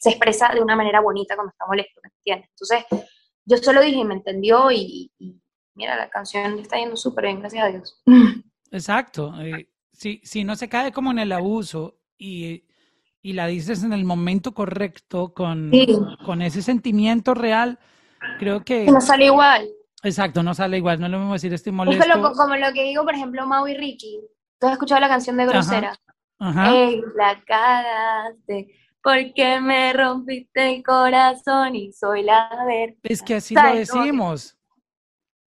se 0.00 0.10
expresa 0.10 0.50
de 0.54 0.60
una 0.60 0.76
manera 0.76 1.00
bonita 1.00 1.34
cuando 1.34 1.50
está 1.50 1.66
molesto, 1.66 2.00
¿me 2.02 2.10
entiendes? 2.18 2.50
Entonces, 2.50 2.84
yo 3.44 3.56
solo 3.58 3.80
dije 3.82 3.98
y 3.98 4.04
me 4.04 4.14
entendió 4.14 4.70
y, 4.70 5.10
mira, 5.74 5.96
la 5.96 6.08
canción 6.08 6.58
está 6.58 6.78
yendo 6.78 6.96
súper 6.96 7.26
bien, 7.26 7.40
gracias 7.40 7.64
a 7.64 7.68
Dios. 7.68 8.02
Exacto. 8.70 9.34
Eh, 9.40 9.68
si, 9.94 10.20
si 10.24 10.44
no 10.44 10.56
se 10.56 10.68
cae 10.68 10.92
como 10.92 11.10
en 11.10 11.18
el 11.18 11.32
abuso 11.32 11.98
y, 12.18 12.64
y 13.22 13.32
la 13.32 13.46
dices 13.46 13.82
en 13.82 13.92
el 13.92 14.04
momento 14.04 14.52
correcto, 14.52 15.32
con, 15.32 15.72
con 16.24 16.42
ese 16.42 16.62
sentimiento 16.62 17.34
real, 17.34 17.78
creo 18.38 18.64
que... 18.64 18.84
No 18.86 19.00
sale 19.00 19.26
igual. 19.26 19.68
Exacto, 20.02 20.42
no 20.42 20.52
sale 20.52 20.76
igual, 20.76 21.00
no 21.00 21.06
es 21.06 21.12
lo 21.12 21.18
mismo 21.18 21.32
decir 21.32 21.54
estoy 21.54 21.72
molesto. 21.72 22.04
Es 22.04 22.36
como 22.36 22.56
lo 22.56 22.72
que 22.74 22.82
digo, 22.82 23.04
por 23.04 23.14
ejemplo, 23.14 23.46
Mau 23.46 23.66
y 23.66 23.74
Ricky. 23.74 24.20
¿Tú 24.60 24.66
has 24.66 24.74
escuchado 24.74 25.00
la 25.00 25.08
canción 25.08 25.36
de 25.36 25.46
Grosera? 25.46 25.94
Ey, 26.38 27.00
la 27.16 27.42
cagaste, 27.46 28.68
porque 29.02 29.60
me 29.60 29.92
rompiste 29.94 30.74
el 30.74 30.82
corazón 30.82 31.74
y 31.74 31.92
soy 31.92 32.22
la 32.22 32.50
ver. 32.66 32.96
Es 33.02 33.22
que 33.22 33.36
así 33.36 33.54
lo 33.54 33.74
decimos. 33.74 34.58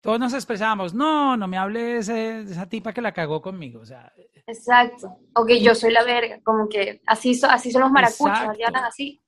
Todos 0.07 0.21
nos 0.21 0.35
expresamos, 0.35 0.95
no, 0.95 1.37
no 1.37 1.49
me 1.49 1.59
hables 1.59 2.07
de 2.07 2.43
esa 2.43 2.69
tipa 2.69 2.93
que 2.93 3.03
la 3.03 3.13
cagó 3.13 3.43
conmigo. 3.43 3.81
O 3.81 3.85
sea, 3.85 4.13
Exacto. 4.47 5.19
O 5.35 5.45
que 5.45 5.61
yo 5.61 5.75
soy 5.75 5.93
la 5.93 6.05
verga, 6.05 6.39
como 6.45 6.69
que 6.69 7.03
así, 7.07 7.39
así 7.49 7.73
son 7.73 7.83
los 7.83 7.91
maracuchos, 7.91 8.57
ya 8.59 8.69
así. 8.87 9.21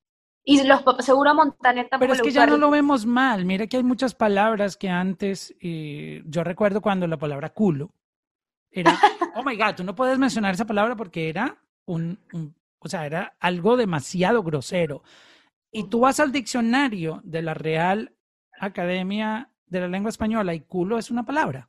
Y 0.45 0.63
los 0.63 0.83
seguro 1.01 1.35
Montaner 1.35 1.89
tampoco 1.89 2.13
Pero 2.13 2.15
es 2.15 2.23
que 2.23 2.31
ya 2.31 2.47
no 2.47 2.57
lo 2.57 2.71
vemos 2.71 3.05
mal. 3.05 3.45
Mira 3.45 3.67
que 3.67 3.77
hay 3.77 3.83
muchas 3.83 4.15
palabras 4.15 4.77
que 4.77 4.89
antes, 4.89 5.55
eh, 5.61 6.23
yo 6.25 6.43
recuerdo 6.43 6.81
cuando 6.81 7.07
la 7.07 7.19
palabra 7.19 7.51
culo 7.51 7.91
era, 8.71 8.93
oh 9.35 9.43
my 9.43 9.57
God, 9.57 9.75
tú 9.77 9.85
no 9.85 9.95
puedes 9.95 10.19
mencionar 10.19 10.55
esa 10.55 10.65
palabra 10.65 10.97
porque 10.97 11.29
era 11.29 11.59
un, 11.85 12.19
o 12.79 12.89
sea, 12.89 13.05
era 13.05 13.37
algo 13.41 13.77
demasiado 13.77 14.43
grosero. 14.43 15.03
Y 15.71 15.89
tú 15.89 16.01
vas 16.01 16.21
al 16.21 16.33
diccionario 16.33 17.21
de 17.25 17.43
la 17.43 17.53
Real 17.53 18.15
Academia 18.59 19.51
de 19.69 19.81
la 19.81 19.89
Lengua 19.89 20.11
Española 20.11 20.55
y 20.55 20.61
culo 20.61 20.99
es 20.99 21.11
una 21.11 21.25
palabra 21.25 21.69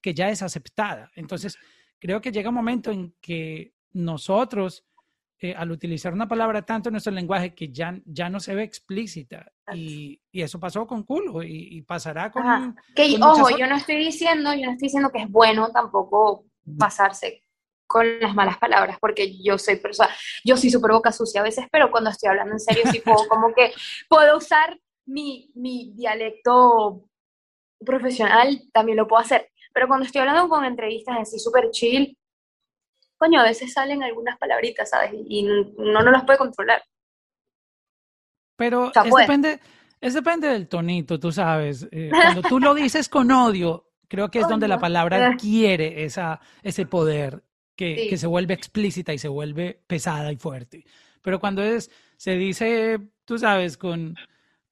que 0.00 0.14
ya 0.14 0.30
es 0.30 0.42
aceptada. 0.42 1.10
Entonces, 1.14 1.56
creo 1.98 2.20
que 2.20 2.32
llega 2.32 2.48
un 2.48 2.56
momento 2.56 2.90
en 2.90 3.14
que 3.20 3.74
nosotros 3.92 4.84
eh, 5.44 5.56
al 5.56 5.72
utilizar 5.72 6.12
una 6.12 6.28
palabra 6.28 6.62
tanto 6.62 6.88
en 6.88 6.92
nuestro 6.92 7.12
lenguaje 7.12 7.52
que 7.52 7.72
ya, 7.72 8.00
ya 8.04 8.28
no 8.28 8.38
se 8.38 8.54
ve 8.54 8.62
explícita. 8.62 9.50
Y, 9.74 10.20
y 10.30 10.40
eso 10.40 10.60
pasó 10.60 10.86
con 10.86 11.02
culo 11.02 11.42
y, 11.42 11.82
pasará 11.82 12.30
con... 12.30 12.76
Que, 12.94 13.16
ojo, 13.20 13.50
yo 13.58 13.66
no 13.66 13.74
estoy 13.74 13.96
diciendo, 13.96 14.54
yo 14.54 14.66
no 14.66 14.72
estoy 14.72 14.86
diciendo 14.86 15.10
que 15.10 15.22
es 15.22 15.28
bueno 15.28 15.68
tampoco 15.72 16.44
pasarse 16.78 17.42
con 17.88 18.20
las 18.20 18.36
malas 18.36 18.56
palabras, 18.58 18.98
porque 19.00 19.36
yo 19.42 19.58
soy 19.58 19.76
persona, 19.76 20.10
yo 20.44 20.56
soy 20.56 20.70
súper 20.70 20.92
boca 20.92 21.10
sucia 21.10 21.40
a 21.40 21.44
veces, 21.44 21.66
pero 21.72 21.90
cuando 21.90 22.10
estoy 22.10 22.28
hablando 22.28 22.52
en 22.52 22.60
serio 22.60 22.84
sí 22.92 23.00
puedo 23.00 23.26
como 23.28 23.52
que 23.52 23.72
puedo 24.08 24.38
usar 24.38 24.78
mi, 25.06 25.50
mi 25.54 25.92
dialecto 25.94 27.08
profesional, 27.84 28.62
también 28.72 28.98
lo 28.98 29.08
puedo 29.08 29.22
hacer. 29.22 29.50
Pero 29.72 29.88
cuando 29.88 30.06
estoy 30.06 30.20
hablando 30.20 30.48
con 30.48 30.64
entrevistas 30.64 31.16
así 31.20 31.38
súper 31.38 31.70
chill, 31.70 32.16
coño, 33.16 33.40
a 33.40 33.44
veces 33.44 33.72
salen 33.72 34.02
algunas 34.02 34.38
palabritas, 34.38 34.90
¿sabes? 34.90 35.12
Y 35.28 35.46
uno 35.46 36.02
no 36.02 36.10
las 36.10 36.24
puede 36.24 36.38
controlar. 36.38 36.82
Pero 38.56 38.92
es, 38.94 39.14
depende, 39.14 39.60
es 40.00 40.14
depende 40.14 40.48
del 40.48 40.68
tonito, 40.68 41.18
tú 41.18 41.32
sabes. 41.32 41.88
Eh, 41.90 42.10
cuando 42.10 42.42
tú 42.42 42.60
lo 42.60 42.74
dices 42.74 43.08
con 43.08 43.30
odio, 43.30 43.90
creo 44.08 44.30
que 44.30 44.40
es 44.40 44.48
donde 44.48 44.68
la 44.68 44.78
palabra 44.78 45.28
adquiere 45.28 46.04
esa, 46.04 46.40
ese 46.62 46.86
poder 46.86 47.42
que, 47.74 48.08
que, 48.10 48.16
se 48.18 48.26
vuelve 48.26 48.54
explícita 48.54 49.14
y 49.14 49.18
se 49.18 49.28
vuelve 49.28 49.82
pesada 49.86 50.30
y 50.30 50.36
fuerte. 50.36 50.84
Pero 51.22 51.40
cuando 51.40 51.62
es, 51.62 51.90
se 52.16 52.32
dice, 52.36 53.00
tú 53.24 53.38
sabes, 53.38 53.76
con, 53.76 54.14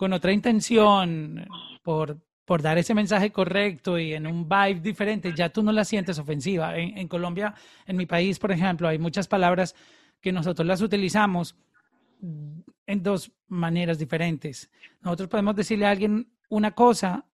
con 0.00 0.14
otra 0.14 0.32
intención, 0.32 1.46
por, 1.82 2.18
por 2.46 2.62
dar 2.62 2.78
ese 2.78 2.94
mensaje 2.94 3.30
correcto 3.30 3.98
y 3.98 4.14
en 4.14 4.26
un 4.26 4.48
vibe 4.48 4.80
diferente, 4.80 5.34
ya 5.36 5.50
tú 5.50 5.62
no 5.62 5.72
la 5.72 5.84
sientes 5.84 6.18
ofensiva. 6.18 6.74
En, 6.74 7.06
Colombia, 7.06 7.54
en 7.84 7.98
mi 7.98 8.06
país, 8.06 8.38
por 8.38 8.50
ejemplo, 8.50 8.88
hay 8.88 8.98
muchas 8.98 9.28
palabras 9.28 9.76
que 10.18 10.32
nosotros 10.32 10.66
las 10.66 10.80
utilizamos 10.80 11.54
en 12.22 13.02
dos 13.02 13.30
maneras 13.48 13.98
diferentes. 13.98 14.70
Nosotros 15.02 15.28
podemos 15.28 15.54
decirle 15.54 15.84
a 15.84 15.90
alguien 15.90 16.32
una 16.48 16.70
cosa 16.70 17.26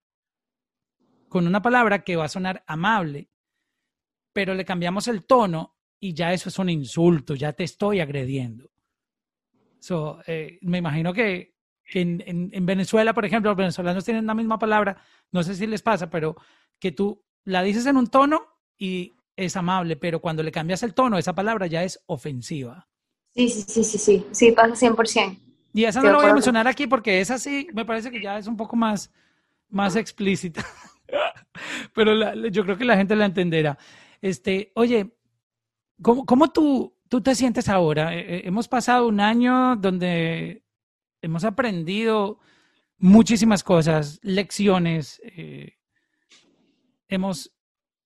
con 1.29 1.47
una 1.47 1.63
palabra 1.63 2.03
que 2.03 2.17
va 2.17 2.25
a 2.25 2.29
sonar 2.29 2.65
amable, 2.67 3.31
pero 4.33 4.55
le 4.55 4.65
cambiamos 4.65 5.07
el 5.07 5.25
tono 5.25 5.77
y 6.01 6.15
ya 6.15 6.33
eso 6.33 6.49
es 6.49 6.59
un 6.59 6.69
insulto, 6.69 7.37
ya 7.37 7.53
te 7.53 7.63
estoy 7.63 8.01
agrediendo. 8.01 8.69
So, 9.79 10.19
eh, 10.27 10.59
me 10.63 10.79
imagino 10.79 11.13
que 11.13 11.56
que 11.87 12.01
en, 12.01 12.67
Venezuela, 12.67 13.15
por 13.15 13.25
ejemplo, 13.25 13.51
los 13.51 13.57
venezolanos 13.57 14.05
tienen 14.05 14.27
la 14.27 14.35
misma 14.35 14.59
palabra, 14.59 14.97
no 15.31 15.43
sé 15.43 15.55
si 15.55 15.67
les 15.67 15.83
pasa, 15.83 16.11
pero 16.11 16.37
que 16.79 16.93
tú 16.93 17.23
la 17.45 17.63
dices 17.63 17.87
en 17.87 17.97
un 17.97 18.09
tono 18.09 18.43
y 18.77 19.15
es 19.37 19.57
amable, 19.57 19.97
pero 19.97 20.21
cuando 20.21 20.43
le 20.43 20.51
cambias 20.51 20.83
el 20.83 20.95
tono, 20.95 21.19
esa 21.19 21.35
palabra 21.35 21.67
ya 21.67 21.85
es 21.85 22.03
ofensiva. 22.07 22.89
Sí, 23.35 23.49
sí, 23.49 23.63
sí, 23.69 23.85
sí, 23.85 23.99
sí, 23.99 24.27
sí, 24.33 24.53
pasa 24.53 24.75
100%. 24.75 25.39
Y 25.75 25.85
esa 25.85 26.01
no 26.01 26.11
la 26.11 26.17
voy 26.17 26.31
a 26.31 26.35
mencionar 26.35 26.67
aquí 26.67 26.87
porque 26.87 27.21
esa 27.21 27.39
sí 27.39 27.69
me 27.75 27.85
parece 27.85 28.11
que 28.11 28.23
ya 28.23 28.39
es 28.39 28.47
un 28.47 28.57
poco 28.57 28.77
más, 28.77 29.13
más 29.69 29.95
explícita. 29.95 30.65
pero 31.95 32.35
yo 32.49 32.65
creo 32.65 32.79
que 32.79 32.85
la 32.85 32.97
gente 32.97 33.15
la 33.15 33.27
entenderá. 33.27 33.79
Este, 34.23 34.73
oye, 34.75 35.15
¿cómo, 36.01 36.25
cómo 36.25 36.51
tú, 36.51 36.97
tú 37.09 37.21
te 37.21 37.35
sientes 37.35 37.69
ahora? 37.69 38.15
Eh, 38.15 38.21
eh, 38.21 38.43
hemos 38.47 38.69
pasado 38.69 39.07
un 39.07 39.21
año 39.21 39.77
donde 39.77 40.66
hemos 41.27 41.45
aprendido 41.45 42.39
muchísimas 42.99 43.63
cosas, 43.63 44.19
lecciones. 44.23 45.21
Eh, 45.25 45.75
hemos, 47.09 47.53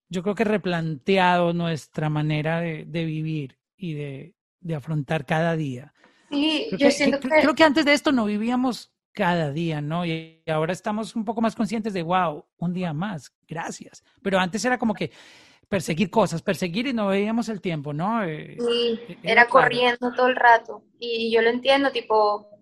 yo 0.09 0.23
creo 0.23 0.35
que 0.35 0.45
replanteado 0.45 1.53
nuestra 1.53 2.11
manera 2.11 2.61
de, 2.61 2.85
vivir 2.85 3.59
y 3.77 3.95
de, 3.95 4.35
afrontar 4.75 5.25
cada 5.25 5.57
día. 5.57 5.95
Sí, 6.31 6.67
creo 6.69 6.79
yo 6.79 6.87
que, 6.87 6.93
siento 6.93 7.21
que, 7.21 7.29
Creo 7.29 7.55
que 7.55 7.65
antes 7.65 7.85
de 7.85 7.93
esto 7.93 8.13
no 8.13 8.25
vivíamos 8.25 8.93
cada 9.13 9.51
día, 9.51 9.81
¿no? 9.81 10.07
Y 10.07 10.43
ahora 10.47 10.73
estamos 10.73 11.17
un 11.17 11.25
poco 11.25 11.41
más 11.41 11.57
conscientes 11.57 11.93
de, 11.93 12.03
wow, 12.03 12.45
un 12.59 12.73
día 12.73 12.93
más, 12.93 13.33
gracias. 13.49 14.05
Pero 14.23 14.39
antes 14.39 14.65
era 14.65 14.79
como 14.79 14.95
que 14.95 15.11
perseguir 15.69 16.11
cosas, 16.11 16.43
perseguir 16.43 16.89
y 16.89 16.93
no 16.93 17.09
veíamos 17.09 17.49
el 17.49 17.61
tiempo, 17.61 17.93
¿no? 17.93 18.25
Eh, 18.25 18.57
sí, 18.59 19.01
eh, 19.09 19.19
era, 19.23 19.47
corriendo 19.47 20.13
todo 20.15 20.27
el 20.27 20.37
rato. 20.37 20.83
Y 20.99 21.33
yo 21.33 21.43
lo 21.43 21.49
entiendo, 21.49 21.91
tipo, 21.93 22.60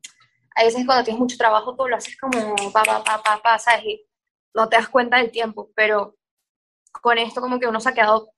a 0.58 0.64
veces 0.64 0.84
cuando 0.84 1.04
tienes 1.04 1.20
mucho 1.20 1.36
trabajo 1.36 1.76
tú 1.76 1.86
lo 1.86 1.96
haces 1.96 2.18
como 2.18 2.56
pa, 2.72 2.82
pa, 2.82 3.04
pa, 3.04 3.22
pa, 3.22 3.40
pa, 3.40 3.58
¿sabes? 3.58 3.84
Y 3.84 4.06
no 4.54 4.68
te 4.68 4.76
das 4.76 4.88
cuenta 4.88 5.18
del 5.18 5.30
tiempo, 5.30 5.70
pero 5.74 6.16
con 7.00 7.16
esto 7.16 7.40
como 7.40 7.60
que 7.60 7.68
uno 7.68 7.78
se 7.80 7.90
ha 7.90 7.94
quedado 7.94 8.32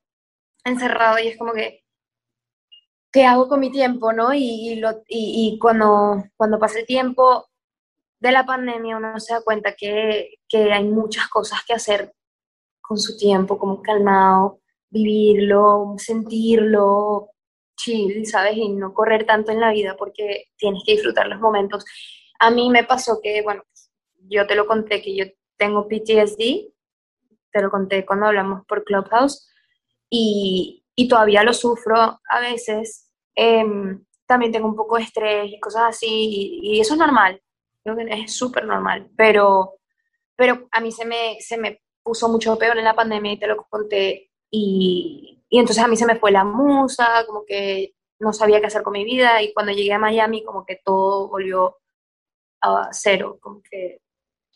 encerrado 0.64 1.18
y 1.18 1.28
es 1.28 1.38
como 1.38 1.54
que, 1.54 1.82
¿qué 3.10 3.24
hago 3.24 3.48
con 3.48 3.60
mi 3.60 3.70
tiempo, 3.70 4.12
no? 4.12 4.34
Y, 4.34 4.76
lo, 4.76 5.02
y, 5.08 5.58
cuando, 5.58 6.22
cuando 6.36 6.58
pasa 6.58 6.80
el 6.80 6.86
tiempo 6.86 7.48
de 8.20 8.32
la 8.32 8.44
pandemia 8.44 8.98
uno 8.98 9.18
se 9.18 9.32
da 9.32 9.42
cuenta 9.42 9.72
que, 9.74 10.34
que 10.46 10.72
hay 10.72 10.84
muchas 10.84 11.28
cosas 11.28 11.60
que 11.66 11.72
hacer 11.72 12.12
con 12.82 12.98
su 12.98 13.16
tiempo, 13.16 13.58
como 13.58 13.80
calmado, 13.80 14.60
vivirlo, 14.90 15.94
sentirlo, 15.96 17.30
chill, 17.82 18.26
¿sabes? 18.26 18.56
Y 18.56 18.68
no 18.68 18.94
correr 18.94 19.24
tanto 19.26 19.52
en 19.52 19.60
la 19.60 19.72
vida 19.72 19.96
porque 19.98 20.46
tienes 20.56 20.82
que 20.84 20.92
disfrutar 20.92 21.26
los 21.28 21.40
momentos. 21.40 21.84
A 22.38 22.50
mí 22.50 22.70
me 22.70 22.84
pasó 22.84 23.20
que, 23.22 23.42
bueno, 23.42 23.62
yo 24.28 24.46
te 24.46 24.54
lo 24.54 24.66
conté 24.66 25.02
que 25.02 25.16
yo 25.16 25.24
tengo 25.56 25.88
PTSD, 25.88 26.72
te 27.52 27.62
lo 27.62 27.70
conté 27.70 28.06
cuando 28.06 28.26
hablamos 28.26 28.64
por 28.66 28.84
Clubhouse, 28.84 29.48
y, 30.08 30.84
y 30.94 31.08
todavía 31.08 31.42
lo 31.42 31.52
sufro 31.52 31.96
a 31.96 32.40
veces. 32.40 33.10
Em, 33.34 34.04
también 34.26 34.52
tengo 34.52 34.68
un 34.68 34.76
poco 34.76 34.96
de 34.96 35.02
estrés 35.02 35.50
y 35.50 35.58
cosas 35.58 35.82
así, 35.88 36.60
y, 36.62 36.80
eso 36.80 36.94
es 36.94 37.00
normal, 37.00 37.42
creo 37.82 37.96
que 37.96 38.04
es 38.22 38.32
súper 38.32 38.64
normal, 38.64 39.10
pero, 39.16 39.74
pero 40.36 40.68
a 40.70 40.80
mí 40.80 40.92
se 40.92 41.04
me, 41.04 41.36
se 41.40 41.56
me 41.58 41.82
puso 42.02 42.28
mucho 42.28 42.56
peor 42.56 42.78
en 42.78 42.84
la 42.84 42.94
pandemia 42.94 43.32
y 43.32 43.38
te 43.38 43.46
lo 43.46 43.56
conté, 43.68 44.30
y, 44.50 45.39
y 45.50 45.58
entonces 45.58 45.82
a 45.82 45.88
mí 45.88 45.96
se 45.96 46.06
me 46.06 46.16
fue 46.16 46.30
la 46.30 46.44
musa, 46.44 47.26
como 47.26 47.44
que 47.44 47.94
no 48.20 48.32
sabía 48.32 48.60
qué 48.60 48.66
hacer 48.66 48.82
con 48.82 48.92
mi 48.92 49.04
vida 49.04 49.42
y 49.42 49.52
cuando 49.52 49.72
llegué 49.72 49.92
a 49.92 49.98
Miami 49.98 50.44
como 50.44 50.64
que 50.64 50.80
todo 50.84 51.28
volvió 51.28 51.78
a 52.62 52.90
cero, 52.92 53.38
como 53.40 53.60
que 53.68 54.00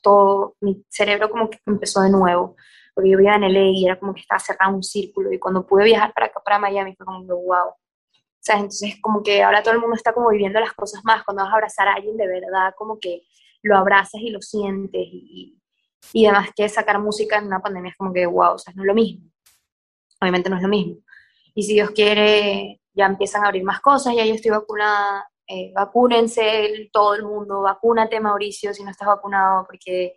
todo, 0.03 0.57
mi 0.61 0.85
cerebro 0.89 1.31
como 1.31 1.51
que 1.51 1.59
empezó 1.67 2.01
de 2.03 2.11
nuevo, 2.11 2.57
porque 2.95 3.11
yo 3.11 3.19
vivía 3.19 3.35
en 3.35 3.43
LA 3.43 3.71
y 3.73 3.87
era 3.87 3.99
como 3.99 4.15
que 4.15 4.21
estaba 4.21 4.39
cerrado 4.39 4.75
un 4.75 4.85
círculo 4.85 5.33
y 5.33 5.39
cuando 5.39 5.67
pude 5.67 5.85
viajar 5.85 6.13
para 6.15 6.27
acá, 6.27 6.41
para 6.45 6.59
Miami, 6.61 6.95
fue 6.95 7.07
como 7.07 7.25
wow. 7.25 7.69
O 7.71 7.77
sea, 8.41 8.57
entonces 8.57 8.97
como 9.01 9.23
que 9.23 9.43
ahora 9.43 9.63
todo 9.63 9.75
el 9.75 9.81
mundo 9.81 9.97
está 9.97 10.13
como 10.13 10.29
viviendo 10.31 10.61
las 10.61 10.75
cosas 10.75 11.03
más, 11.05 11.25
cuando 11.25 11.43
vas 11.43 11.53
a 11.53 11.57
abrazar 11.57 11.89
a 11.89 11.95
alguien 11.95 12.17
de 12.17 12.29
verdad, 12.29 12.75
como 12.77 13.01
que 13.01 13.23
lo 13.63 13.77
abrazas 13.77 14.21
y 14.21 14.31
lo 14.31 14.41
sientes 14.43 15.03
y, 15.03 15.59
y 16.13 16.27
además 16.27 16.51
que 16.55 16.69
sacar 16.69 17.01
música 17.01 17.39
en 17.39 17.47
una 17.47 17.61
pandemia 17.61 17.91
es 17.91 17.97
como 17.97 18.13
que 18.13 18.27
wow, 18.27 18.55
o 18.55 18.59
sea, 18.59 18.73
no 18.77 18.83
es 18.83 18.87
lo 18.87 18.95
mismo 18.95 19.34
obviamente 20.25 20.51
no 20.51 20.57
es 20.57 20.63
lo 20.63 20.69
mismo. 20.69 20.97
Y 21.55 21.63
si 21.63 21.75
Dios 21.75 21.91
quiere, 21.91 22.81
ya 22.93 23.07
empiezan 23.07 23.45
a 23.45 23.49
abrir 23.49 23.65
más 23.65 23.81
cosas, 23.81 24.15
ya 24.17 24.25
yo 24.25 24.35
estoy 24.35 24.51
vacunada, 24.51 25.29
eh, 25.47 25.73
vacúnense 25.75 26.89
todo 26.93 27.15
el 27.15 27.23
mundo, 27.23 27.63
vacúnate 27.63 28.19
Mauricio 28.19 28.73
si 28.75 28.83
no 28.83 28.91
estás 28.91 29.09
vacunado, 29.09 29.65
porque 29.67 30.17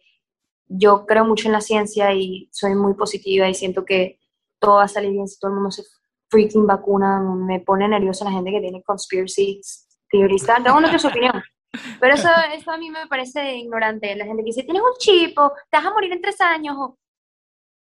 yo 0.67 1.05
creo 1.05 1.25
mucho 1.25 1.47
en 1.47 1.53
la 1.53 1.61
ciencia 1.61 2.13
y 2.13 2.49
soy 2.51 2.75
muy 2.75 2.93
positiva 2.93 3.47
y 3.47 3.53
siento 3.53 3.85
que 3.85 4.19
todo 4.59 4.75
va 4.75 4.83
a 4.83 4.87
salir 4.87 5.11
bien 5.11 5.27
si 5.27 5.39
todo 5.39 5.51
el 5.51 5.55
mundo 5.55 5.71
se 5.71 5.83
freaking 6.29 6.67
vacuna. 6.67 7.21
Me 7.21 7.59
pone 7.59 7.87
nerviosa 7.87 8.25
la 8.25 8.31
gente 8.31 8.51
que 8.51 8.61
tiene 8.61 8.83
conspiracy 8.83 9.61
theories. 10.09 10.45
Cada 10.45 10.73
uno 10.73 10.87
tiene 10.87 10.99
su 10.99 11.07
opinión. 11.07 11.41
Pero 11.99 12.15
eso, 12.15 12.29
eso 12.53 12.71
a 12.71 12.77
mí 12.77 12.89
me 12.89 13.07
parece 13.07 13.55
ignorante. 13.55 14.15
La 14.15 14.25
gente 14.25 14.43
que 14.43 14.47
dice, 14.47 14.63
tienes 14.63 14.81
un 14.81 14.97
chipo, 14.97 15.53
te 15.69 15.77
vas 15.77 15.85
a 15.85 15.91
morir 15.91 16.11
en 16.11 16.21
tres 16.21 16.39
años, 16.41 16.75
o 16.77 16.97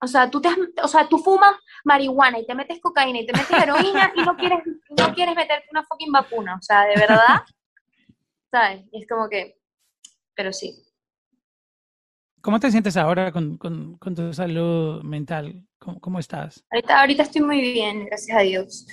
o 0.03 0.07
sea, 0.07 0.29
tú, 0.29 0.41
te, 0.41 0.49
o 0.83 0.87
sea, 0.87 1.07
tú 1.07 1.17
fumas 1.17 1.55
marihuana 1.85 2.37
y 2.37 2.45
te 2.45 2.53
metes 2.53 2.81
cocaína 2.81 3.21
y 3.21 3.25
te 3.25 3.31
metes 3.31 3.63
heroína 3.63 4.11
y 4.15 4.21
no 4.21 4.35
quieres, 4.35 4.59
no 4.89 5.13
quieres 5.13 5.33
meterte 5.33 5.67
una 5.71 5.85
fucking 5.85 6.11
vacuna. 6.11 6.55
O 6.55 6.61
sea, 6.61 6.81
de 6.81 6.95
verdad, 6.95 7.41
¿sabes? 8.51 8.85
es 8.91 9.07
como 9.07 9.29
que, 9.29 9.57
pero 10.35 10.51
sí. 10.51 10.75
¿Cómo 12.41 12.59
te 12.59 12.69
sientes 12.69 12.97
ahora 12.97 13.31
con, 13.31 13.57
tu 13.97 14.33
salud 14.33 15.01
mental? 15.03 15.65
¿Cómo, 15.79 16.19
estás? 16.19 16.65
Ahorita, 16.69 16.99
ahorita 16.99 17.23
estoy 17.23 17.41
muy 17.41 17.61
bien, 17.61 18.05
gracias 18.05 18.37
a 18.37 18.41
Dios. 18.41 18.85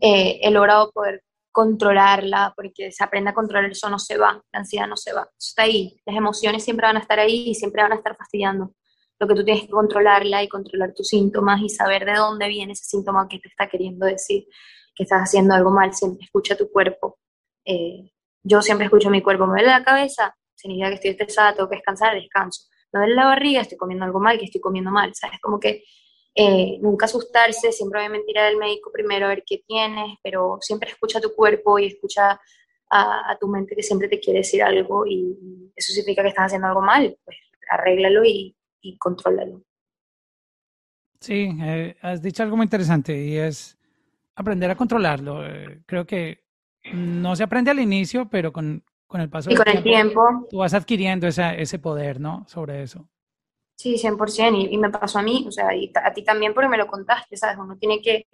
Eh, 0.00 0.38
he 0.42 0.50
logrado 0.50 0.92
poder 0.92 1.24
controlarla, 1.50 2.52
porque 2.54 2.92
se 2.92 3.02
aprende 3.02 3.30
a 3.30 3.34
controlar 3.34 3.70
eso, 3.70 3.88
no 3.88 3.98
se 3.98 4.18
va, 4.18 4.42
la 4.52 4.58
ansiedad 4.58 4.86
no 4.86 4.96
se 4.96 5.14
va, 5.14 5.28
está 5.38 5.62
ahí. 5.62 5.98
Las 6.04 6.16
emociones 6.16 6.62
siempre 6.64 6.86
van 6.86 6.96
a 6.96 7.00
estar 7.00 7.18
ahí 7.18 7.50
y 7.50 7.54
siempre 7.54 7.82
van 7.82 7.92
a 7.92 7.96
estar 7.96 8.16
fastidiando 8.16 8.74
lo 9.22 9.28
que 9.28 9.34
tú 9.34 9.44
tienes 9.44 9.62
que 9.62 9.70
controlarla 9.70 10.42
y 10.42 10.48
controlar 10.48 10.92
tus 10.94 11.08
síntomas 11.08 11.60
y 11.62 11.68
saber 11.68 12.04
de 12.04 12.14
dónde 12.14 12.48
viene 12.48 12.72
ese 12.72 12.84
síntoma 12.84 13.28
que 13.28 13.38
te 13.38 13.48
está 13.48 13.68
queriendo 13.68 14.04
decir 14.06 14.46
que 14.94 15.04
estás 15.04 15.22
haciendo 15.22 15.54
algo 15.54 15.70
mal, 15.70 15.94
siempre 15.94 16.24
escucha 16.24 16.56
tu 16.56 16.70
cuerpo. 16.70 17.18
Eh, 17.64 18.10
yo 18.42 18.60
siempre 18.60 18.86
escucho 18.86 19.10
mi 19.10 19.22
cuerpo, 19.22 19.46
me 19.46 19.52
duele 19.52 19.68
la 19.68 19.84
cabeza, 19.84 20.34
significa 20.56 20.88
que 20.88 20.94
estoy 20.96 21.10
estresada, 21.12 21.54
tengo 21.54 21.68
que 21.68 21.76
descansar, 21.76 22.14
descanso. 22.14 22.64
Me 22.92 23.00
duele 23.00 23.14
la 23.14 23.26
barriga, 23.26 23.60
estoy 23.60 23.78
comiendo 23.78 24.04
algo 24.04 24.18
mal, 24.18 24.38
que 24.38 24.46
estoy 24.46 24.60
comiendo 24.60 24.90
mal, 24.90 25.14
¿sabes? 25.14 25.38
Como 25.40 25.58
que 25.60 25.84
Eh, 26.34 26.78
nunca 26.80 27.04
asustarse, 27.04 27.72
siempre 27.72 28.00
obviamente 28.00 28.30
ir 28.30 28.38
al 28.38 28.56
médico 28.56 28.90
primero 28.90 29.26
a 29.26 29.28
ver 29.28 29.42
qué 29.46 29.62
tienes, 29.66 30.16
pero 30.22 30.56
siempre 30.62 30.88
escucha 30.90 31.20
tu 31.20 31.34
cuerpo 31.34 31.78
y 31.78 31.86
escucha 31.88 32.40
a, 32.90 33.36
tu 33.38 33.48
mente 33.48 33.74
que 33.76 33.82
siempre 33.82 34.08
te 34.08 34.18
quiere 34.18 34.38
decir 34.40 34.62
algo 34.62 35.06
y 35.06 35.72
eso 35.76 35.92
significa 35.92 36.22
que 36.22 36.28
estás 36.30 36.46
haciendo 36.46 36.68
algo 36.68 36.80
mal, 36.80 37.18
pues 37.24 37.36
arréglalo 37.70 38.24
y, 38.24 38.56
y 38.82 38.98
contrólalo. 38.98 39.62
Sí, 41.20 41.56
eh, 41.62 41.96
has 42.02 42.20
dicho 42.20 42.42
algo 42.42 42.56
muy 42.56 42.64
interesante 42.64 43.16
y 43.24 43.36
es 43.36 43.78
aprender 44.34 44.70
a 44.70 44.76
controlarlo. 44.76 45.46
Eh, 45.46 45.82
creo 45.86 46.04
que 46.04 46.42
no 46.92 47.36
se 47.36 47.44
aprende 47.44 47.70
al 47.70 47.78
inicio, 47.78 48.28
pero 48.28 48.52
con, 48.52 48.84
con 49.06 49.20
el 49.20 49.30
paso 49.30 49.48
y 49.48 49.54
del 49.54 49.64
con 49.64 49.76
el 49.76 49.82
tiempo, 49.84 50.48
tú 50.50 50.58
vas 50.58 50.74
adquiriendo 50.74 51.28
esa, 51.28 51.54
ese 51.54 51.78
poder, 51.78 52.20
¿no? 52.20 52.44
Sobre 52.48 52.82
eso. 52.82 53.08
Sí, 53.76 53.94
100%, 53.94 54.68
y, 54.68 54.74
y 54.74 54.78
me 54.78 54.90
pasó 54.90 55.20
a 55.20 55.22
mí, 55.22 55.44
o 55.46 55.52
sea, 55.52 55.74
y 55.74 55.92
a 55.94 56.12
ti 56.12 56.24
también 56.24 56.54
porque 56.54 56.68
me 56.68 56.76
lo 56.76 56.86
contaste, 56.88 57.36
¿sabes? 57.36 57.56
Uno 57.58 57.78
tiene 57.78 58.02
que, 58.02 58.26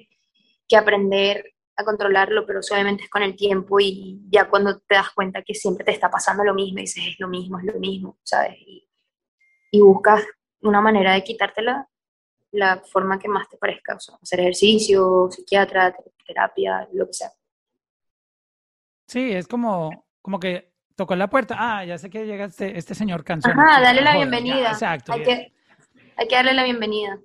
que 0.67 0.77
aprender 0.77 1.55
a 1.77 1.85
controlarlo, 1.85 2.45
pero 2.47 2.61
obviamente 2.61 3.05
es 3.05 3.11
con 3.11 3.23
el 3.23 3.37
tiempo 3.37 3.79
y 3.79 4.21
ya 4.31 4.49
cuando 4.49 4.81
te 4.81 4.95
das 4.95 5.11
cuenta 5.15 5.43
que 5.43 5.55
siempre 5.55 5.85
te 5.85 5.93
está 5.93 6.11
pasando 6.11 6.43
lo 6.43 6.55
mismo, 6.55 6.79
y 6.79 6.83
dices, 6.83 7.05
es 7.07 7.21
lo 7.21 7.29
mismo, 7.29 7.59
es 7.59 7.67
lo 7.67 7.79
mismo, 7.79 8.19
¿sabes? 8.23 8.57
Y, 8.59 8.89
y 9.71 9.81
buscas 9.81 10.25
una 10.63 10.81
manera 10.81 11.13
de 11.13 11.25
quitártela 11.25 11.89
la 12.53 12.81
forma 12.81 13.19
que 13.19 13.29
más 13.29 13.49
te 13.49 13.57
parezca, 13.59 13.95
o 13.95 14.01
sea, 14.01 14.17
hacer 14.23 14.41
ejercicio, 14.41 15.29
psiquiatra, 15.31 15.95
terapia, 16.27 16.89
lo 16.93 17.07
que 17.07 17.13
sea. 17.13 17.31
Sí, 19.07 19.33
es 19.33 19.47
como, 19.47 20.07
como 20.23 20.41
que 20.41 20.73
tocó 20.95 21.15
la 21.15 21.29
puerta, 21.29 21.57
ah, 21.59 21.85
ya 21.85 21.99
sé 21.99 22.11
que 22.11 22.27
llega 22.27 22.47
este, 22.47 22.77
este 22.77 22.95
señor 22.95 23.25
cansado. 23.25 23.55
Ajá, 23.59 23.81
dale 23.81 24.03
la 24.03 24.17
bienvenida. 24.17 24.71
exacto. 24.71 25.13
Hay 25.13 25.23
que, 25.23 25.53
hay 26.17 26.29
que 26.29 26.35
darle 26.35 26.55
la 26.55 26.65
bienvenida. 26.65 27.19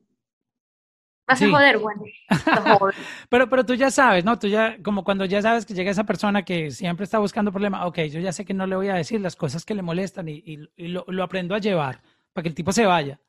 Vas 1.25 1.42
a 1.42 1.50
joder, 1.50 1.78
bueno. 1.78 2.04
pero, 3.30 3.50
pero 3.50 3.66
tú 3.66 3.75
ya 3.75 3.90
sabes, 3.90 4.25
¿no? 4.25 4.38
Tú 4.38 4.48
ya, 4.48 4.78
como 4.84 5.06
cuando 5.06 5.24
ya 5.24 5.42
sabes 5.42 5.66
que 5.66 5.74
llega 5.74 5.90
esa 5.90 6.04
persona 6.04 6.44
que 6.44 6.70
siempre 6.72 7.06
está 7.06 7.20
buscando 7.20 7.52
problemas, 7.52 7.86
ok, 7.86 8.00
yo 8.02 8.20
ya 8.20 8.34
sé 8.34 8.44
que 8.44 8.54
no 8.54 8.68
le 8.68 8.75
voy 8.75 8.90
a 8.90 8.96
decir 8.96 9.22
las 9.22 9.38
cosas 9.38 9.63
que 9.63 9.74
le 9.74 9.82
molestan 9.82 10.28
y, 10.28 10.44
y, 10.46 10.88
lo, 10.88 11.06
lo, 11.08 11.24
aprendo 11.24 11.56
a 11.56 11.60
llevar 11.60 12.02
para 12.34 12.44
que 12.44 12.50
el 12.50 12.56
tipo 12.56 12.72
se 12.72 12.86
vaya. 12.86 13.20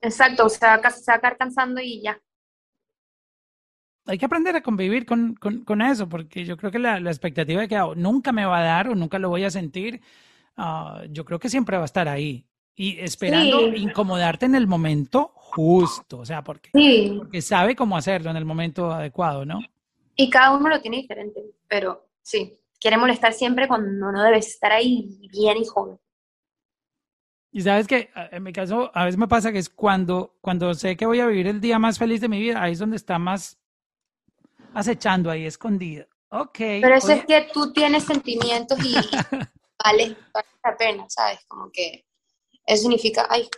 Exacto, 0.00 0.46
o 0.46 0.48
sea, 0.48 0.80
se 0.90 1.10
va 1.10 1.16
a 1.16 1.20
quedar 1.20 1.36
cansando 1.36 1.80
y 1.80 2.00
ya. 2.02 2.20
Hay 4.06 4.18
que 4.18 4.24
aprender 4.24 4.56
a 4.56 4.62
convivir 4.62 5.04
con, 5.04 5.34
con, 5.34 5.62
con 5.64 5.82
eso, 5.82 6.08
porque 6.08 6.44
yo 6.44 6.56
creo 6.56 6.70
que 6.70 6.78
la, 6.78 6.98
la 7.00 7.10
expectativa 7.10 7.60
de 7.60 7.68
que 7.68 7.78
oh, 7.78 7.94
nunca 7.94 8.32
me 8.32 8.46
va 8.46 8.58
a 8.58 8.64
dar 8.64 8.88
o 8.88 8.94
nunca 8.94 9.18
lo 9.18 9.28
voy 9.28 9.44
a 9.44 9.50
sentir, 9.50 10.00
uh, 10.56 11.04
yo 11.10 11.24
creo 11.24 11.38
que 11.38 11.50
siempre 11.50 11.76
va 11.76 11.82
a 11.82 11.86
estar 11.86 12.08
ahí. 12.08 12.46
Y 12.74 12.98
esperando 13.00 13.68
incomodarte 13.76 14.46
en 14.46 14.54
el 14.54 14.66
momento 14.66 15.32
justo, 15.34 16.20
o 16.20 16.24
sea, 16.24 16.42
porque, 16.42 16.70
porque 17.18 17.42
sabe 17.42 17.76
cómo 17.76 17.94
hacerlo 17.94 18.30
en 18.30 18.36
el 18.36 18.46
momento 18.46 18.90
adecuado, 18.90 19.44
¿no? 19.44 19.58
Y 20.16 20.30
cada 20.30 20.56
uno 20.56 20.70
lo 20.70 20.80
tiene 20.80 20.98
diferente, 20.98 21.42
pero 21.68 22.08
sí, 22.22 22.58
quiere 22.80 22.96
molestar 22.96 23.34
siempre 23.34 23.68
cuando 23.68 24.10
no 24.10 24.22
debes 24.22 24.48
estar 24.48 24.72
ahí 24.72 25.28
bien 25.30 25.58
y 25.58 25.66
joven. 25.66 25.98
Y 27.52 27.62
sabes 27.62 27.86
que 27.88 28.10
en 28.14 28.42
mi 28.42 28.52
caso 28.52 28.90
a 28.94 29.04
veces 29.04 29.18
me 29.18 29.26
pasa 29.26 29.50
que 29.50 29.58
es 29.58 29.68
cuando, 29.68 30.36
cuando 30.40 30.72
sé 30.74 30.96
que 30.96 31.06
voy 31.06 31.20
a 31.20 31.26
vivir 31.26 31.48
el 31.48 31.60
día 31.60 31.78
más 31.78 31.98
feliz 31.98 32.20
de 32.20 32.28
mi 32.28 32.40
vida, 32.40 32.62
ahí 32.62 32.72
es 32.72 32.78
donde 32.78 32.96
está 32.96 33.18
más 33.18 33.58
acechando 34.72 35.30
ahí 35.30 35.46
escondido. 35.46 36.06
Ok. 36.30 36.58
Pero 36.58 36.94
eso 36.94 37.12
es 37.12 37.24
que 37.26 37.48
tú 37.52 37.72
tienes 37.72 38.04
sentimientos 38.04 38.78
y 38.84 38.94
vale, 39.84 40.16
la 40.64 40.76
pena, 40.76 41.06
¿sabes? 41.08 41.44
Como 41.46 41.70
que 41.72 42.04
eso 42.64 42.82
significa, 42.82 43.26
ay, 43.28 43.48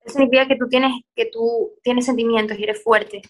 eso 0.00 0.14
significa 0.14 0.46
que 0.46 0.56
tú 0.56 0.68
tienes, 0.68 0.92
que 1.14 1.26
tú 1.26 1.72
tienes 1.82 2.06
sentimientos 2.06 2.56
y 2.56 2.62
eres 2.62 2.82
fuerte. 2.82 3.22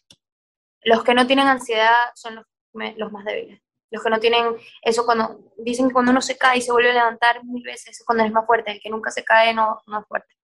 Los 0.83 1.03
que 1.03 1.15
no 1.15 1.27
tienen 1.27 1.47
ansiedad 1.47 1.95
son 2.15 2.37
los, 2.37 2.45
los 2.97 3.11
más 3.11 3.25
débiles. 3.25 3.63
Los 3.91 4.03
que 4.03 4.11
no 4.11 4.21
tienen 4.21 4.57
eso 4.83 5.05
cuando 5.05 5.41
dicen 5.59 5.89
que 5.89 5.93
cuando 5.93 6.13
uno 6.13 6.21
se 6.21 6.39
cae 6.39 6.59
y 6.59 6.63
se 6.63 6.73
vuelve 6.73 6.91
a 6.91 6.95
levantar 6.95 7.45
mil 7.45 7.63
veces 7.63 7.99
es 7.99 8.05
cuando 8.05 8.25
es 8.25 8.33
más 8.33 8.47
fuerte. 8.47 8.73
El 8.73 8.81
que 8.81 8.91
nunca 8.91 9.11
se 9.11 9.25
cae 9.25 9.53
no, 9.53 9.83
no 9.87 10.01
es 10.01 10.07
fuerte. 10.07 10.35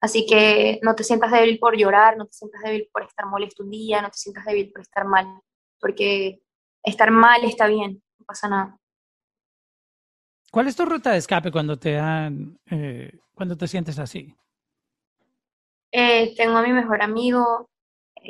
Así 0.00 0.24
que 0.26 0.78
no 0.82 0.94
te 0.94 1.04
sientas 1.04 1.30
débil 1.30 1.58
por 1.58 1.76
llorar, 1.76 2.16
no 2.16 2.26
te 2.26 2.32
sientas 2.32 2.62
débil 2.62 2.88
por 2.90 3.02
estar 3.02 3.26
molesto 3.26 3.62
un 3.62 3.70
día, 3.70 4.00
no 4.00 4.10
te 4.10 4.16
sientas 4.16 4.46
débil 4.46 4.72
por 4.72 4.80
estar 4.80 5.04
mal, 5.04 5.26
porque 5.78 6.42
estar 6.82 7.10
mal 7.10 7.44
está 7.44 7.66
bien, 7.66 8.02
no 8.18 8.24
pasa 8.24 8.48
nada. 8.48 8.78
¿Cuál 10.50 10.68
es 10.68 10.76
tu 10.76 10.86
ruta 10.86 11.12
de 11.12 11.18
escape 11.18 11.52
cuando 11.52 11.78
te 11.78 11.92
dan, 11.92 12.58
eh, 12.70 13.20
cuando 13.34 13.56
te 13.56 13.68
sientes 13.68 13.98
así? 13.98 14.34
Eh, 15.92 16.34
tengo 16.34 16.56
a 16.56 16.62
mi 16.62 16.72
mejor 16.72 17.02
amigo, 17.02 17.68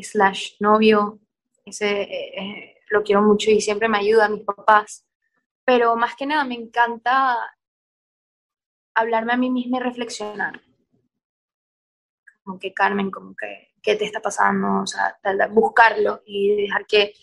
slash 0.03 0.55
novio, 0.59 1.21
ese 1.65 2.03
eh, 2.03 2.80
lo 2.91 3.03
quiero 3.03 3.23
mucho 3.23 3.51
y 3.51 3.61
siempre 3.61 3.89
me 3.89 3.99
ayuda, 3.99 4.27
a 4.27 4.29
mis 4.29 4.45
papás. 4.45 5.07
Pero 5.65 5.97
más 5.97 6.17
que 6.17 6.27
nada 6.27 6.45
me 6.45 6.57
encanta 6.57 7.39
hablarme 8.95 9.33
a 9.33 9.37
mí 9.37 9.51
misma 9.51 9.79
y 9.79 9.81
reflexionar. 9.81 10.61
Como 12.43 12.59
que 12.59 12.75
Carmen, 12.75 13.11
como 13.11 13.35
que, 13.35 13.69
¿qué 13.83 13.97
te 13.97 14.05
está 14.05 14.21
pasando? 14.21 14.83
O 14.83 14.87
sea, 14.87 15.17
buscarlo 15.51 16.23
y 16.27 16.63
dejar 16.63 16.87
que, 16.87 17.15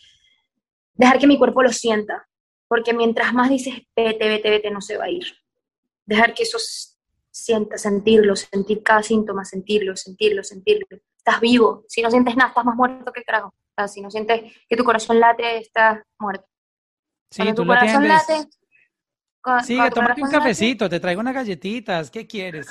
dejar 0.93 1.19
que 1.19 1.27
mi 1.27 1.37
cuerpo 1.37 1.61
lo 1.61 1.71
sienta. 1.71 2.27
Porque 2.67 2.93
mientras 2.93 3.33
más 3.33 3.49
dices, 3.49 3.75
vete, 3.95 4.27
vete, 4.27 4.49
vete, 4.49 4.71
no 4.71 4.81
se 4.81 4.97
va 4.97 5.05
a 5.05 5.09
ir. 5.09 5.25
Dejar 6.05 6.33
que 6.33 6.43
eso 6.43 6.57
sienta, 7.31 7.77
sentirlo, 7.77 8.35
sentir 8.35 8.83
cada 8.83 9.03
síntoma, 9.03 9.45
sentirlo, 9.45 9.95
sentirlo, 9.95 10.43
sentirlo. 10.43 10.87
Estás 11.27 11.41
vivo. 11.41 11.83
Si 11.87 12.01
no 12.01 12.09
sientes 12.09 12.35
nada, 12.37 12.49
estás 12.49 12.63
más 12.63 12.75
muerto 12.75 13.11
que 13.11 13.23
carajo 13.23 13.53
si 13.85 14.01
no 14.01 14.09
sientes 14.09 14.51
que 14.67 14.75
tu 14.75 14.83
corazón 14.83 15.19
late, 15.19 15.57
estás 15.59 16.01
muerto. 16.17 16.47
Sí, 17.29 17.53
tu 17.53 17.65
corazón 17.67 18.07
late. 18.07 18.47
sí, 19.63 19.77
tómate 19.93 20.23
un 20.23 20.31
cafecito, 20.31 20.89
te 20.89 20.99
traigo 20.99 21.21
unas 21.21 21.35
galletitas, 21.35 22.09
¿qué 22.09 22.25
quieres? 22.25 22.67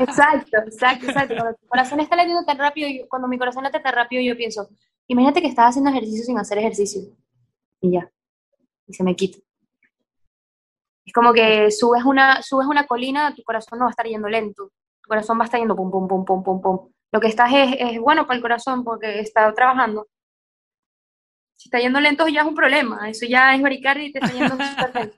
Exacto, 0.00 0.58
exacto, 0.66 1.06
exacto. 1.06 1.34
Cuando 1.34 1.54
tu 1.54 1.66
corazón 1.68 2.00
está 2.00 2.16
latiendo 2.16 2.44
tan 2.44 2.58
rápido, 2.58 3.06
cuando 3.08 3.28
mi 3.28 3.38
corazón 3.38 3.62
late 3.62 3.80
tan 3.80 3.94
rápido, 3.94 4.22
yo 4.22 4.36
pienso, 4.36 4.68
imagínate 5.06 5.40
que 5.40 5.48
estás 5.48 5.70
haciendo 5.70 5.90
ejercicio 5.90 6.24
sin 6.24 6.38
hacer 6.38 6.58
ejercicio. 6.58 7.02
Y 7.80 7.92
ya. 7.92 8.10
Y 8.86 8.92
se 8.92 9.04
me 9.04 9.16
quita. 9.16 9.38
Es 11.04 11.12
como 11.12 11.32
que 11.32 11.70
subes 11.70 12.04
una, 12.04 12.42
subes 12.42 12.66
una 12.66 12.86
colina, 12.86 13.34
tu 13.34 13.42
corazón 13.42 13.78
no 13.78 13.84
va 13.84 13.90
a 13.90 13.92
estar 13.92 14.06
yendo 14.06 14.28
lento. 14.28 14.72
Tu 15.02 15.08
corazón 15.08 15.38
va 15.38 15.42
a 15.42 15.46
estar 15.46 15.60
yendo 15.60 15.76
pum, 15.76 15.90
pum, 15.90 16.08
pum, 16.08 16.24
pum, 16.24 16.42
pum, 16.42 16.60
pum. 16.60 16.92
Lo 17.12 17.20
que 17.20 17.28
estás 17.28 17.52
es, 17.52 17.76
es 17.78 18.00
bueno 18.00 18.26
para 18.26 18.36
el 18.36 18.42
corazón 18.42 18.84
porque 18.84 19.20
está 19.20 19.52
trabajando 19.54 20.06
si 21.56 21.68
está 21.68 21.78
yendo 21.78 22.00
lento 22.00 22.28
ya 22.28 22.42
es 22.42 22.46
un 22.46 22.54
problema, 22.54 23.08
eso 23.08 23.26
ya 23.26 23.54
es 23.54 23.60
maricardia 23.60 24.04
y 24.04 24.12
te 24.12 24.18
está 24.18 24.32
yendo 24.32 24.50
súper 24.50 24.94
lento. 24.94 25.16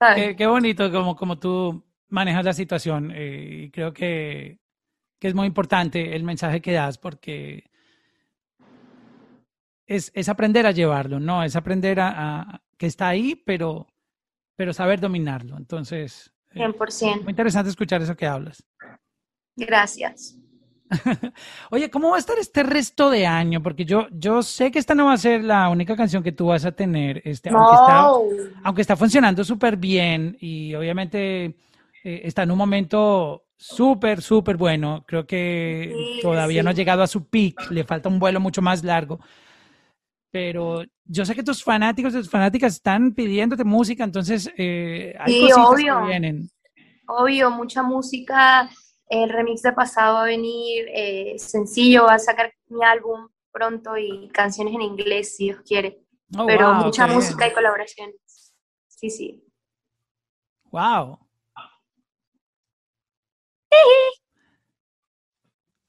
Qué, 0.36 0.46
bonito 0.46 0.92
como, 0.92 1.16
como 1.16 1.38
tú 1.38 1.82
manejas 2.08 2.44
la 2.44 2.52
situación 2.52 3.10
eh, 3.14 3.62
y 3.64 3.70
creo 3.70 3.94
que, 3.94 4.58
que, 5.18 5.28
es 5.28 5.34
muy 5.34 5.46
importante 5.46 6.14
el 6.14 6.24
mensaje 6.24 6.60
que 6.60 6.72
das 6.72 6.98
porque 6.98 7.70
es, 9.86 10.10
es 10.14 10.28
aprender 10.28 10.66
a 10.66 10.72
llevarlo, 10.72 11.20
¿no? 11.20 11.42
Es 11.42 11.56
aprender 11.56 12.00
a, 12.00 12.60
que 12.76 12.86
está 12.86 13.08
ahí, 13.08 13.34
pero, 13.34 13.86
pero 14.56 14.74
saber 14.74 15.00
dominarlo. 15.00 15.56
Entonces, 15.56 16.34
100%. 16.52 17.02
Eh, 17.02 17.20
muy 17.22 17.30
interesante 17.30 17.70
escuchar 17.70 18.02
eso 18.02 18.14
que 18.14 18.26
hablas. 18.26 18.62
Gracias. 19.56 20.38
Oye, 21.70 21.90
¿cómo 21.90 22.10
va 22.10 22.16
a 22.16 22.18
estar 22.18 22.38
este 22.38 22.62
resto 22.62 23.10
de 23.10 23.26
año? 23.26 23.62
Porque 23.62 23.84
yo, 23.84 24.06
yo 24.10 24.42
sé 24.42 24.70
que 24.70 24.78
esta 24.78 24.94
no 24.94 25.06
va 25.06 25.14
a 25.14 25.18
ser 25.18 25.42
la 25.42 25.68
única 25.68 25.96
canción 25.96 26.22
que 26.22 26.32
tú 26.32 26.46
vas 26.46 26.64
a 26.64 26.72
tener, 26.72 27.22
este, 27.24 27.50
aunque, 27.50 27.74
está, 27.74 28.06
aunque 28.64 28.82
está 28.82 28.96
funcionando 28.96 29.44
súper 29.44 29.76
bien 29.76 30.36
y 30.40 30.74
obviamente 30.74 31.44
eh, 32.04 32.20
está 32.24 32.42
en 32.42 32.50
un 32.50 32.58
momento 32.58 33.44
súper, 33.56 34.22
súper 34.22 34.56
bueno. 34.56 35.04
Creo 35.06 35.26
que 35.26 36.20
todavía 36.22 36.62
no 36.62 36.70
ha 36.70 36.74
llegado 36.74 37.02
a 37.02 37.06
su 37.06 37.28
peak, 37.28 37.70
le 37.70 37.84
falta 37.84 38.08
un 38.08 38.18
vuelo 38.18 38.40
mucho 38.40 38.62
más 38.62 38.84
largo. 38.84 39.20
Pero 40.30 40.82
yo 41.04 41.24
sé 41.24 41.34
que 41.34 41.44
tus 41.44 41.62
fanáticos 41.62 42.12
y 42.12 42.18
tus 42.18 42.30
fanáticas 42.30 42.74
están 42.74 43.12
pidiéndote 43.14 43.62
música, 43.64 44.02
entonces 44.02 44.50
eh, 44.56 45.14
hay 45.18 45.40
cositas 45.40 45.66
obvio. 45.68 46.00
que 46.00 46.06
vienen. 46.06 46.50
Obvio, 47.06 47.50
mucha 47.50 47.82
música 47.82 48.68
el 49.22 49.30
remix 49.30 49.62
de 49.62 49.72
pasado 49.72 50.14
va 50.14 50.22
a 50.22 50.26
venir, 50.26 50.86
eh, 50.92 51.34
sencillo, 51.38 52.04
va 52.04 52.14
a 52.14 52.18
sacar 52.18 52.52
mi 52.68 52.82
álbum 52.84 53.28
pronto 53.52 53.96
y 53.96 54.28
canciones 54.30 54.74
en 54.74 54.82
inglés, 54.82 55.36
si 55.36 55.44
Dios 55.44 55.60
quiere. 55.62 56.00
Oh, 56.36 56.46
Pero 56.46 56.74
mucha 56.74 57.06
música 57.06 57.46
y 57.46 57.52
colaboraciones. 57.52 58.16
Sí, 58.88 59.10
sí. 59.10 59.44
Wow. 60.70 61.18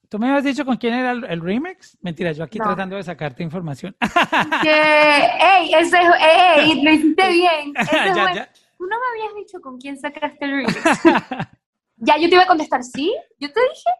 ¿Tú 0.08 0.18
me 0.20 0.28
habías 0.28 0.44
dicho 0.44 0.64
con 0.64 0.76
quién 0.76 0.94
era 0.94 1.10
el, 1.10 1.40
remix? 1.40 1.98
Mentira, 2.00 2.30
yo 2.30 2.44
aquí 2.44 2.58
tratando 2.58 2.94
de 2.94 3.02
sacarte 3.02 3.42
información. 3.42 3.96
que, 4.62 4.70
¡Ey! 4.70 5.74
Ese, 5.74 5.98
¡Ey! 5.98 6.82
Lo 6.82 6.92
hiciste 6.92 7.28
bien. 7.32 7.74
Tú 7.74 8.84
no 8.86 8.96
me 9.00 9.24
habías 9.24 9.34
dicho 9.36 9.60
con 9.60 9.78
quién 9.78 9.98
sacaste 9.98 10.44
el 10.44 10.50
remix. 10.52 10.76
Ya 11.96 12.18
yo 12.18 12.28
te 12.28 12.34
iba 12.34 12.44
a 12.44 12.46
contestar, 12.46 12.82
¿sí? 12.82 13.14
¿Yo 13.38 13.52
te 13.52 13.60
dije? 13.60 13.90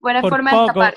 Buena 0.00 0.20
forma 0.20 0.50
de 0.50 0.56
escapar. 0.66 0.94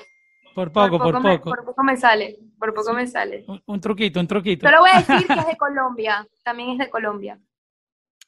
Por 0.54 0.72
poco, 0.72 0.98
por 0.98 1.22
poco. 1.22 1.50
por 1.50 1.64
poco 1.64 1.82
me 1.84 1.96
sale, 1.96 2.38
por 2.58 2.72
poco 2.74 2.94
me 2.94 3.06
sale. 3.06 3.44
Un, 3.66 3.80
truquito, 3.80 4.18
un 4.18 4.26
truquito. 4.26 4.66
Solo 4.66 4.80
voy 4.80 4.90
a 4.90 4.98
decir 4.98 5.26
que 5.26 5.34
es 5.34 5.46
de 5.46 5.56
Colombia, 5.58 6.26
también 6.42 6.70
es 6.70 6.78
de 6.78 6.90
Colombia. 6.90 7.38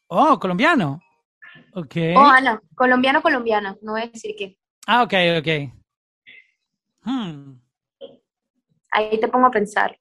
Oh, 0.09 0.39
colombiano. 0.39 1.01
Ok. 1.73 1.97
Oh, 2.15 2.21
Ana, 2.21 2.61
colombiano, 2.75 3.23
colombiana, 3.23 3.77
no 3.83 3.93
voy 3.93 4.03
a 4.03 4.07
decir 4.09 4.35
qué. 4.37 4.59
Ah, 4.87 5.03
ok, 5.03 5.15
ok. 5.39 5.49
Hmm. 7.03 7.55
Ahí 8.91 9.19
te 9.19 9.29
pongo 9.29 9.47
a 9.47 9.51
pensar. 9.51 9.99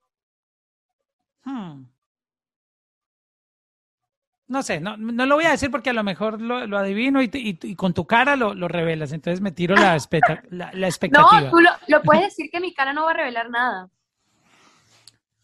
Hmm. 1.45 1.85
No 4.49 4.63
sé, 4.63 4.79
no, 4.79 4.95
no, 4.95 5.25
lo 5.25 5.35
voy 5.35 5.43
a 5.43 5.51
decir 5.51 5.69
porque 5.69 5.89
a 5.89 5.93
lo 5.93 6.05
mejor 6.05 6.41
lo, 6.41 6.77
adivino 6.77 7.21
y, 7.21 7.75
con 7.75 7.93
tu 7.93 8.07
cara 8.07 8.37
lo, 8.37 8.67
revelas, 8.69 9.11
entonces 9.11 9.41
me 9.41 9.51
tiro 9.51 9.75
la, 9.75 9.97
la, 10.49 10.87
expectativa. 10.87 11.41
No, 11.41 11.49
tú 11.49 11.57
lo, 11.87 12.01
puedes 12.01 12.23
decir 12.23 12.49
que 12.49 12.61
mi 12.61 12.73
cara 12.73 12.93
no 12.93 13.03
va 13.03 13.11
a 13.11 13.15
revelar 13.15 13.49
nada. 13.49 13.89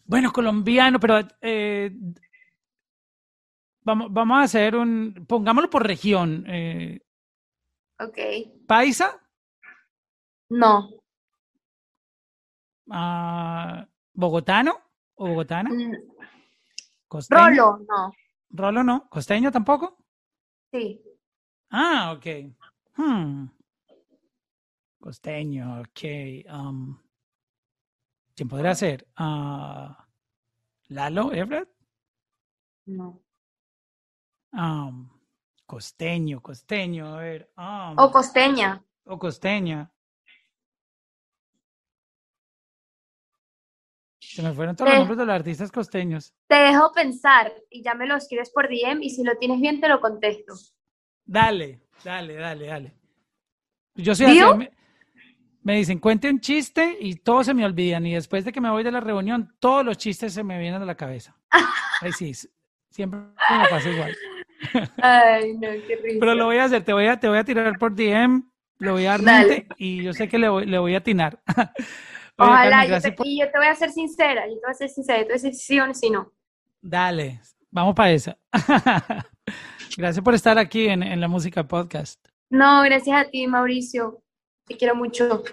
Bueno, 0.06 0.32
colombiano, 0.32 0.98
pero 0.98 1.20
eh, 1.42 1.94
vamos, 3.82 4.10
vamos 4.10 4.38
a 4.38 4.42
hacer 4.42 4.74
un, 4.74 5.26
pongámoslo 5.28 5.68
por 5.68 5.86
región. 5.86 6.44
Eh, 6.48 7.00
ok. 7.98 8.18
¿Paisa? 8.66 9.20
No. 10.48 10.88
Ah, 12.90 13.86
¿Bogotano 14.14 14.78
o 15.14 15.28
bogotana? 15.28 15.68
Mm. 15.70 15.94
Rolo, 17.28 17.80
no. 17.86 18.12
Rolo 18.54 18.84
no. 18.84 19.08
¿Costeño 19.08 19.50
tampoco? 19.50 19.98
Sí. 20.72 21.02
Ah, 21.70 22.14
ok. 22.16 22.54
Hmm. 22.96 23.46
Costeño, 25.00 25.80
ok. 25.80 26.00
Um, 26.48 26.96
¿Quién 28.36 28.48
podría 28.48 28.74
ser? 28.76 29.08
Uh, 29.18 29.92
¿Lalo 30.88 31.32
Everett? 31.32 31.68
No. 32.86 33.20
Um, 34.52 35.08
costeño, 35.66 36.40
costeño, 36.40 37.08
a 37.08 37.16
ver. 37.16 37.50
Um, 37.58 37.98
o 37.98 38.12
costeña. 38.12 38.84
O 39.04 39.18
costeña. 39.18 39.90
Se 44.34 44.42
me 44.42 44.52
fueron 44.52 44.74
todos 44.74 44.90
los 44.90 44.98
nombres 44.98 45.18
de 45.18 45.26
los 45.26 45.34
artistas 45.36 45.70
costeños. 45.70 46.34
Te 46.48 46.56
dejo 46.56 46.90
pensar 46.92 47.54
y 47.70 47.84
ya 47.84 47.94
me 47.94 48.04
lo 48.04 48.16
escribes 48.16 48.50
por 48.50 48.68
DM 48.68 49.00
y 49.00 49.10
si 49.10 49.22
lo 49.22 49.36
tienes 49.36 49.60
bien 49.60 49.80
te 49.80 49.86
lo 49.86 50.00
contesto. 50.00 50.54
Dale, 51.24 51.82
dale, 52.02 52.34
dale, 52.34 52.66
dale. 52.66 52.94
Yo 53.94 54.12
soy 54.12 54.26
así, 54.26 54.68
me, 55.62 55.76
dicen, 55.76 56.00
cuente 56.00 56.28
un 56.28 56.40
chiste 56.40 56.96
y 56.98 57.14
todos 57.14 57.46
se 57.46 57.54
me 57.54 57.64
olvidan. 57.64 58.04
Y 58.06 58.14
después 58.14 58.44
de 58.44 58.50
que 58.50 58.60
me 58.60 58.70
voy 58.70 58.82
de 58.82 58.90
la 58.90 58.98
reunión, 58.98 59.54
todos 59.60 59.84
los 59.84 59.98
chistes 59.98 60.32
se 60.34 60.42
me 60.42 60.58
vienen 60.58 60.82
a 60.82 60.84
la 60.84 60.96
cabeza. 60.96 61.36
Ay, 62.00 62.10
sí, 62.10 62.32
siempre 62.90 63.20
me 63.20 63.68
pasa 63.70 63.88
igual. 63.88 64.16
Ay, 65.00 65.54
no, 65.54 65.68
qué 65.86 65.96
risa. 66.02 66.16
Pero 66.18 66.34
lo 66.34 66.46
voy 66.46 66.56
a 66.56 66.64
hacer, 66.64 66.82
te 66.82 66.92
voy 66.92 67.06
a, 67.06 67.20
te 67.20 67.28
voy 67.28 67.38
a 67.38 67.44
tirar 67.44 67.78
por 67.78 67.94
DM, 67.94 68.42
lo 68.78 68.94
voy 68.94 69.06
a 69.06 69.16
dar 69.16 69.64
y 69.76 70.02
yo 70.02 70.12
sé 70.12 70.26
que 70.26 70.38
le 70.38 70.48
voy, 70.48 70.66
le 70.66 70.78
voy 70.78 70.94
a 70.96 70.98
atinar. 70.98 71.38
Ojalá, 72.36 72.86
yo 72.86 73.00
te, 73.00 73.14
y 73.24 73.40
yo 73.40 73.50
te 73.50 73.58
voy 73.58 73.66
a 73.66 73.74
ser 73.74 73.90
sincera, 73.90 74.46
yo 74.46 74.54
te 74.54 74.60
voy 74.60 74.70
a 74.70 74.74
ser 74.74 74.88
sincera, 74.88 75.18
yo 75.18 75.26
te 75.26 75.32
voy 75.32 75.40
a 75.40 75.42
decir 75.42 75.54
sí 75.54 75.80
o 75.80 75.94
sí 75.94 76.10
no. 76.10 76.32
Dale, 76.80 77.40
vamos 77.70 77.94
para 77.94 78.10
esa. 78.10 78.36
gracias 79.96 80.24
por 80.24 80.34
estar 80.34 80.58
aquí 80.58 80.88
en, 80.88 81.02
en 81.02 81.20
la 81.20 81.28
música 81.28 81.66
podcast. 81.66 82.18
No, 82.50 82.82
gracias 82.82 83.16
a 83.26 83.30
ti, 83.30 83.46
Mauricio. 83.46 84.22
Te 84.66 84.76
quiero 84.76 84.94
mucho. 84.94 85.44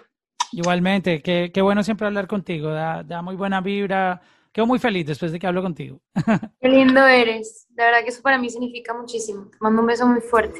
Igualmente, 0.52 1.22
qué, 1.22 1.52
qué 1.54 1.62
bueno 1.62 1.84
siempre 1.84 2.08
hablar 2.08 2.28
contigo, 2.28 2.70
da, 2.70 3.04
da 3.04 3.22
muy 3.22 3.36
buena 3.36 3.62
vibra. 3.62 4.22
Quedo 4.52 4.66
muy 4.66 4.80
feliz 4.80 5.06
después 5.06 5.32
de 5.32 5.40
que 5.40 5.48
hablo 5.48 5.62
contigo. 5.62 6.02
Qué 6.60 6.68
lindo 6.68 7.08
eres. 7.08 7.68
La 7.74 7.86
verdad 7.86 8.04
que 8.04 8.10
eso 8.10 8.22
para 8.22 8.38
mí 8.38 8.50
significa 8.50 8.94
muchísimo. 8.94 9.46
Te 9.46 9.58
mando 9.62 9.82
un 9.82 9.88
beso 9.88 10.06
muy 10.06 10.20
fuerte. 10.20 10.60